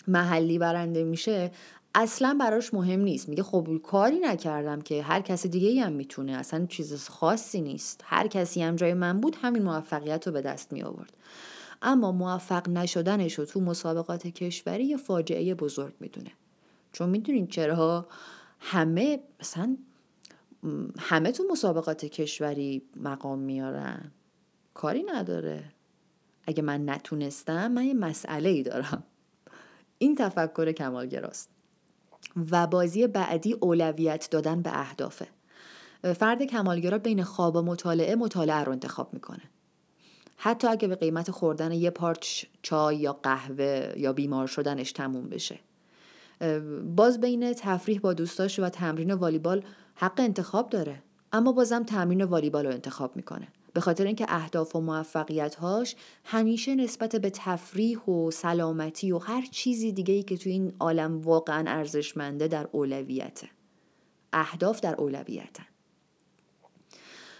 محلی 0.08 0.60
برنده 0.60 1.04
میشه 1.04 1.51
اصلا 1.97 2.38
براش 2.39 2.73
مهم 2.73 2.99
نیست. 2.99 3.29
میگه 3.29 3.43
خب 3.43 3.77
کاری 3.84 4.19
نکردم 4.19 4.81
که 4.81 5.03
هر 5.03 5.21
کسی 5.21 5.49
دیگه 5.49 5.84
هم 5.84 5.93
می‌تونه. 5.93 6.31
اصلا 6.31 6.65
چیز 6.65 7.10
خاصی 7.10 7.62
نیست. 7.62 8.01
هر 8.03 8.27
کسی 8.27 8.62
هم 8.62 8.75
جای 8.75 8.93
من 8.93 9.21
بود 9.21 9.36
همین 9.41 9.63
موفقیت 9.63 10.27
رو 10.27 10.34
به 10.34 10.41
دست 10.41 10.73
می 10.73 10.84
آورد 10.84 11.13
اما 11.81 12.12
موفق 12.12 12.69
نشدنش 12.69 13.39
رو 13.39 13.45
تو 13.45 13.62
مسابقات 13.62 14.27
کشوری 14.27 14.86
یه 14.86 14.97
فاجعه 14.97 15.55
بزرگ 15.55 15.93
می‌دونه. 15.99 16.31
چون 16.91 17.10
می‌دونین 17.10 17.47
چرا 17.47 18.08
همه 18.60 19.19
مثلا 19.39 19.77
همه 20.99 21.31
تو 21.31 21.43
مسابقات 21.51 22.05
کشوری 22.05 22.81
مقام 22.95 23.39
میارن. 23.39 24.12
کاری 24.73 25.03
نداره. 25.03 25.63
اگه 26.47 26.63
من 26.63 26.89
نتونستم 26.89 27.71
من 27.71 27.86
یه 27.86 27.93
مسئله 27.93 28.49
ای 28.49 28.63
دارم. 28.63 29.03
این 29.97 30.15
تفکر 30.15 30.71
کمالگراست. 30.71 31.55
و 32.52 32.67
بازی 32.67 33.08
بعدی 33.08 33.54
اولویت 33.54 34.28
دادن 34.32 34.62
به 34.62 34.80
اهدافه. 34.80 35.28
فرد 36.15 36.43
کمالگرا 36.43 36.98
بین 36.98 37.24
خواب 37.24 37.56
و 37.56 37.62
مطالعه 37.62 38.15
مطالعه 38.15 38.63
رو 38.63 38.71
انتخاب 38.71 39.13
می‌کنه. 39.13 39.41
حتی 40.38 40.67
اگه 40.67 40.88
به 40.88 40.95
قیمت 40.95 41.32
خوردن 41.32 41.71
یه 41.71 41.89
پارچ 41.89 42.45
چای 42.62 42.98
یا 42.98 43.13
قهوه 43.13 43.93
یا 43.98 44.13
بیمار 44.13 44.48
شدنش 44.48 44.91
تموم 44.91 45.30
بشه. 45.30 45.60
باز 46.95 47.21
بین 47.21 47.54
تفریح 47.54 48.00
با 48.00 48.13
دوستاش 48.13 48.60
و 48.60 48.69
تمرین 48.69 49.13
والیبال 49.13 49.63
حق 49.95 50.19
انتخاب 50.19 50.69
داره. 50.69 51.02
اما 51.34 51.52
بازم 51.52 51.84
تمرین 51.84 52.24
والیبال 52.24 52.65
رو 52.65 52.71
انتخاب 52.71 53.15
می‌کنه. 53.15 53.48
به 53.76 53.82
خاطر 53.82 54.06
اینکه 54.06 54.26
اهداف 54.30 54.76
و 54.76 54.82
موفقیتهاش 54.82 55.96
همیشه 56.24 56.76
نسبت 56.76 57.16
به 57.16 57.30
تفریح 57.30 58.00
و 58.00 58.32
سلامتی 58.32 59.12
و 59.12 59.18
هر 59.18 59.46
چیزی 59.52 59.92
دیگه 59.92 60.14
ای 60.14 60.24
که 60.24 60.38
توی 60.38 60.52
این 60.52 60.74
عالم 60.80 61.22
واقعا 61.22 61.64
ارزشمنده 61.68 62.48
در 62.48 62.68
اولویته. 62.72 63.50
اهداف 64.34 64.80
در 64.80 64.96
اولویتن. 64.96 65.66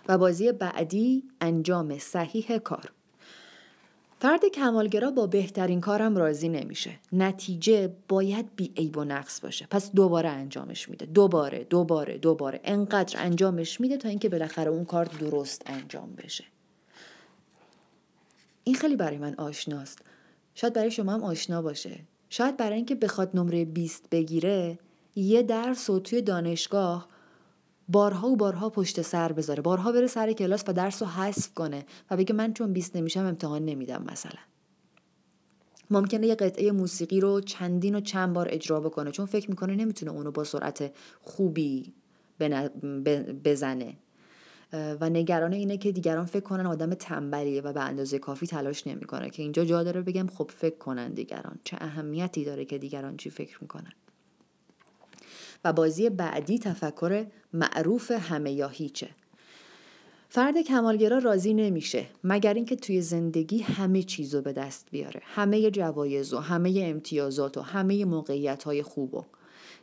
و 0.08 0.18
بازی 0.18 0.52
بعدی 0.52 1.24
انجام 1.42 1.98
صحیح 1.98 2.58
کار. 2.58 2.92
فرد 4.26 4.46
کمالگرا 4.46 5.12
با 5.12 5.28
بهترین 5.28 5.82
کارم 5.82 6.18
راضی 6.18 6.50
نمیشه. 6.50 6.92
نتیجه 7.12 7.96
باید 8.08 8.56
بی 8.56 8.72
عیب 8.78 8.98
و 8.98 9.04
نقص 9.04 9.40
باشه. 9.42 9.68
پس 9.70 9.92
دوباره 9.92 10.30
انجامش 10.30 10.90
میده. 10.90 11.06
دوباره 11.06 11.64
دوباره 11.64 12.18
دوباره. 12.18 12.60
انقدر 12.64 13.20
انجامش 13.20 13.82
میده 13.82 13.98
تا 13.98 14.10
اینکه 14.10 14.30
بالاخره 14.30 14.72
اون 14.72 14.86
کار 14.86 15.06
درست 15.06 15.62
انجام 15.66 16.14
بشه. 16.18 16.44
این 18.64 18.76
خیلی 18.76 18.96
برای 18.96 19.18
من 19.18 19.36
آشناست. 19.36 20.00
شاید 20.56 20.74
برای 20.74 20.92
شما 20.92 21.14
هم 21.14 21.24
آشنا 21.24 21.62
باشه. 21.62 22.00
شاید 22.30 22.58
برای 22.58 22.76
اینکه 22.76 22.96
بخواد 22.96 23.30
نمره 23.34 23.66
20 23.66 24.10
بگیره 24.10 24.80
یه 25.16 25.44
درس 25.44 25.90
و 25.90 26.00
توی 26.00 26.22
دانشگاه 26.22 27.08
بارها 27.90 28.30
و 28.30 28.36
بارها 28.36 28.70
پشت 28.70 29.02
سر 29.02 29.32
بذاره. 29.32 29.62
بارها 29.62 29.92
بره 29.92 30.08
سر 30.08 30.34
کلاس 30.34 30.64
و 30.68 30.74
درس 30.74 31.02
رو 31.02 31.08
حذف 31.08 31.54
کنه 31.54 31.86
و 32.12 32.18
بگه 32.18 32.34
من 32.34 32.54
چون 32.54 32.74
20 32.74 32.96
نمیشم 32.96 33.26
امتحان 33.26 33.66
نمیدم 33.66 34.04
مثلا. 34.12 34.40
ممکنه 35.92 36.28
یه 36.28 36.36
قطعه 36.36 36.72
موسیقی 36.72 37.20
رو 37.20 37.42
چندین 37.42 37.96
و 37.96 38.00
چند 38.00 38.34
بار 38.34 38.48
اجرا 38.50 38.80
بکنه 38.80 39.12
چون 39.12 39.26
فکر 39.26 39.50
می‌کنه 39.50 39.76
نمی‌تونه 39.76 40.12
اونو 40.12 40.32
با 40.32 40.44
سرعت 40.44 40.92
خوبی 41.22 41.94
بزنه. 43.46 43.98
و 44.74 45.10
نگران 45.10 45.54
اینه 45.54 45.78
که 45.78 45.92
دیگران 45.92 46.26
فکر 46.26 46.44
کنن 46.44 46.66
آدم 46.66 46.94
تنبلیه 46.94 47.62
و 47.62 47.74
به 47.74 47.82
اندازه 47.82 48.20
کافی 48.20 48.48
تلاش 48.48 48.88
نمی‌کنه. 48.88 49.30
که 49.30 49.44
اینجا 49.44 49.66
جا 49.66 49.84
داره 49.84 50.02
بگم 50.02 50.28
خب 50.28 50.52
فکر 50.56 50.78
کنن 50.78 51.14
دیگران. 51.14 51.60
چه 51.64 51.78
اهمیتی 51.82 52.46
داره 52.46 52.66
که 52.66 52.78
دیگران 52.78 53.18
چی 53.18 53.30
فکر 53.30 53.58
می‌کنن؟ 53.62 53.92
و 55.66 55.74
بازی 55.74 56.10
بعدی 56.10 56.60
تفکر 56.60 57.26
معروف 57.54 58.12
همه 58.12 58.52
یا 58.52 58.68
هیچه. 58.68 59.10
فرد 60.30 60.58
کمالگرا 60.58 61.18
راضی 61.18 61.54
نمیشه 61.54 62.06
مگر 62.24 62.54
اینکه 62.54 62.76
توی 62.76 63.02
زندگی 63.02 63.60
همه 63.60 64.04
چیزو 64.04 64.42
به 64.42 64.54
دست 64.54 64.88
بیاره. 64.92 65.22
همه 65.24 65.72
جوایز 65.72 66.34
و 66.34 66.40
همه 66.40 66.82
امتیازات 66.84 67.58
و 67.58 67.62
همه 67.62 68.06
موقعیت 68.06 68.64
های 68.64 68.84
خوب 68.84 69.14
و. 69.14 69.26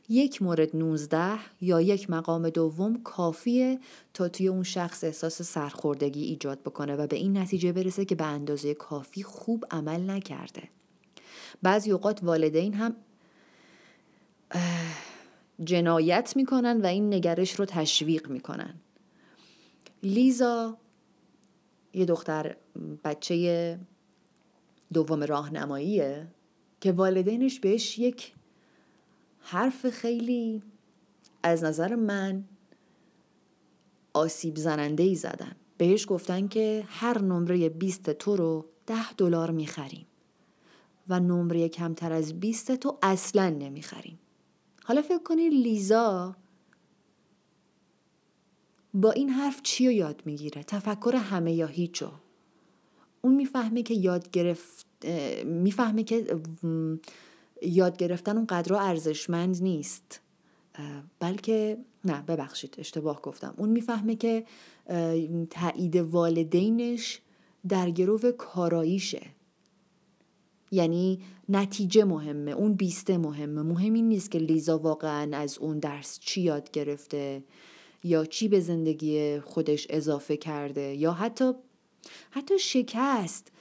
یک 0.08 0.42
مورد 0.42 0.76
19 0.76 1.38
یا 1.60 1.80
یک 1.80 2.10
مقام 2.10 2.50
دوم 2.50 3.02
کافیه 3.02 3.78
تا 4.14 4.28
توی 4.28 4.48
اون 4.48 4.62
شخص 4.62 5.04
احساس 5.04 5.42
سرخوردگی 5.42 6.22
ایجاد 6.22 6.60
بکنه 6.60 6.96
و 6.96 7.06
به 7.06 7.16
این 7.16 7.36
نتیجه 7.36 7.72
برسه 7.72 8.04
که 8.04 8.14
به 8.14 8.24
اندازه 8.24 8.74
کافی 8.74 9.22
خوب 9.22 9.64
عمل 9.70 10.10
نکرده. 10.10 10.62
بعضی 11.62 11.92
اوقات 11.92 12.24
والدین 12.24 12.74
هم 12.74 12.96
جنایت 15.64 16.32
می‌کنن 16.36 16.80
و 16.80 16.86
این 16.86 17.14
نگرش 17.14 17.54
رو 17.54 17.64
تشویق 17.64 18.28
می‌کنن. 18.28 18.74
لیزا 20.02 20.76
یه 21.92 22.04
دختر 22.04 22.56
بچه 23.04 23.78
دوم 24.92 25.22
راهنماییه 25.22 26.26
که 26.80 26.92
والدینش 26.92 27.60
بهش 27.60 27.98
یک 27.98 28.32
حرف 29.40 29.90
خیلی 29.90 30.62
از 31.42 31.64
نظر 31.64 31.94
من 31.94 32.44
آسیب 34.12 34.56
زننده 34.56 35.02
ای 35.02 35.14
زدن. 35.14 35.56
بهش 35.78 36.06
گفتن 36.08 36.48
که 36.48 36.84
هر 36.86 37.18
نمره 37.18 37.68
20 37.68 38.10
تو 38.10 38.36
رو 38.36 38.66
ده 38.86 39.12
دلار 39.12 39.50
می‌خریم 39.50 40.06
و 41.08 41.20
نمره 41.20 41.68
کمتر 41.68 42.12
از 42.12 42.40
20 42.40 42.76
تو 42.76 42.98
اصلا 43.02 43.50
نمی‌خریم. 43.50 44.18
حالا 44.84 45.02
فکر 45.02 45.22
کنی 45.22 45.48
لیزا 45.48 46.36
با 48.94 49.10
این 49.10 49.30
حرف 49.30 49.62
چی 49.62 49.86
رو 49.86 49.92
یاد 49.92 50.22
می‌گیره؟ 50.24 50.62
تفکر 50.62 51.16
همه 51.16 51.52
یا 51.52 51.66
هیچو 51.66 52.10
اون 53.22 53.34
می‌فهمه 53.34 53.82
که 53.82 53.94
یاد 53.94 54.30
گرفت 54.30 54.86
می‌فهمه 55.44 56.02
که 56.02 56.40
یاد 57.62 57.96
گرفتن 57.96 58.36
اون 58.36 58.46
قدر 58.46 58.74
ارزشمند 58.74 59.62
نیست. 59.62 60.20
بلکه 61.18 61.78
نه 62.04 62.22
ببخشید 62.22 62.74
اشتباه 62.78 63.22
گفتم. 63.22 63.54
اون 63.56 63.68
می‌فهمه 63.68 64.16
که 64.16 64.44
تایید 65.50 65.96
والدینش 65.96 67.20
در 67.68 67.90
گرو 67.90 68.32
کاراییشه. 68.32 69.22
یعنی 70.72 71.20
نتیجه 71.48 72.04
مهمه 72.04 72.50
اون 72.50 72.74
بیسته 72.74 73.18
مهمه. 73.18 73.62
مهم 73.62 73.92
این 73.92 74.08
نیست 74.08 74.30
که 74.30 74.38
لیزا 74.38 74.78
واقعا 74.78 75.36
از 75.36 75.58
اون 75.58 75.78
درس 75.78 76.18
چی 76.20 76.40
یاد 76.40 76.70
گرفته 76.70 77.42
یا 78.04 78.24
چی 78.24 78.48
به 78.48 78.60
زندگی 78.60 79.40
خودش 79.40 79.86
اضافه 79.90 80.36
کرده 80.36 80.94
یا 80.94 81.12
حتی 81.12 81.52
حتی 82.30 82.58
شکست. 82.58 83.52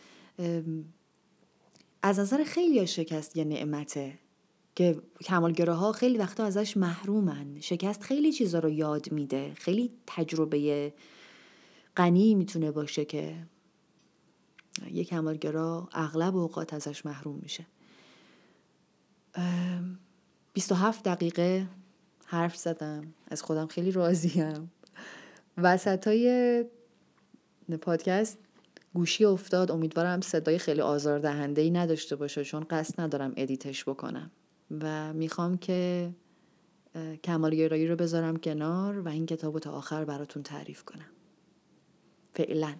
از 2.03 2.19
نظر 2.19 2.43
خیلی 2.43 2.87
شکست 2.87 3.37
یه 3.37 3.43
نعمته 3.43 4.13
که 4.75 5.01
کمالگراها 5.21 5.91
خیلی 5.91 6.17
وقتا 6.17 6.43
ازش 6.43 6.77
محرومن. 6.77 7.59
شکست 7.59 8.01
خیلی 8.01 8.31
چیزا 8.31 8.59
رو 8.59 8.69
یاد 8.69 9.11
میده. 9.11 9.51
خیلی 9.55 9.91
تجربه 10.07 10.93
غنی 11.97 12.35
می‌تونه 12.35 12.71
باشه 12.71 13.05
که 13.05 13.35
یک 14.91 15.09
کمالگرا 15.09 15.89
اغلب 15.91 16.35
اوقات 16.35 16.73
ازش 16.73 17.05
محروم 17.05 17.39
میشه. 17.43 17.65
27 20.53 21.03
دقیقه 21.03 21.67
حرف 22.25 22.55
زدم. 22.55 23.13
از 23.27 23.41
خودم 23.41 23.67
خیلی 23.67 23.91
راضیم. 23.91 24.71
وسط 25.57 26.07
های 26.07 26.65
پادکست 27.81 28.37
گوشی 28.93 29.25
افتاد. 29.25 29.71
امیدوارم 29.71 30.21
صدای 30.21 30.57
خیلی 30.57 30.81
آزاردهنده 30.81 31.61
ای 31.61 31.69
نداشته 31.69 32.15
باشه 32.15 32.43
چون 32.43 32.65
قصد 32.69 33.01
ندارم 33.01 33.33
ادیتش 33.37 33.89
بکنم. 33.89 34.31
و 34.81 35.13
می‌خوام 35.13 35.57
که 35.57 36.11
کمالگرایی 37.23 37.87
رو 37.87 37.95
بذارم 37.95 38.37
کنار 38.37 38.99
و 38.99 39.07
این 39.07 39.25
کتاب 39.25 39.53
رو 39.53 39.59
تا 39.59 39.71
آخر 39.71 40.05
براتون 40.05 40.43
تعریف 40.43 40.83
کنم. 40.83 41.09
فعلا. 42.33 42.75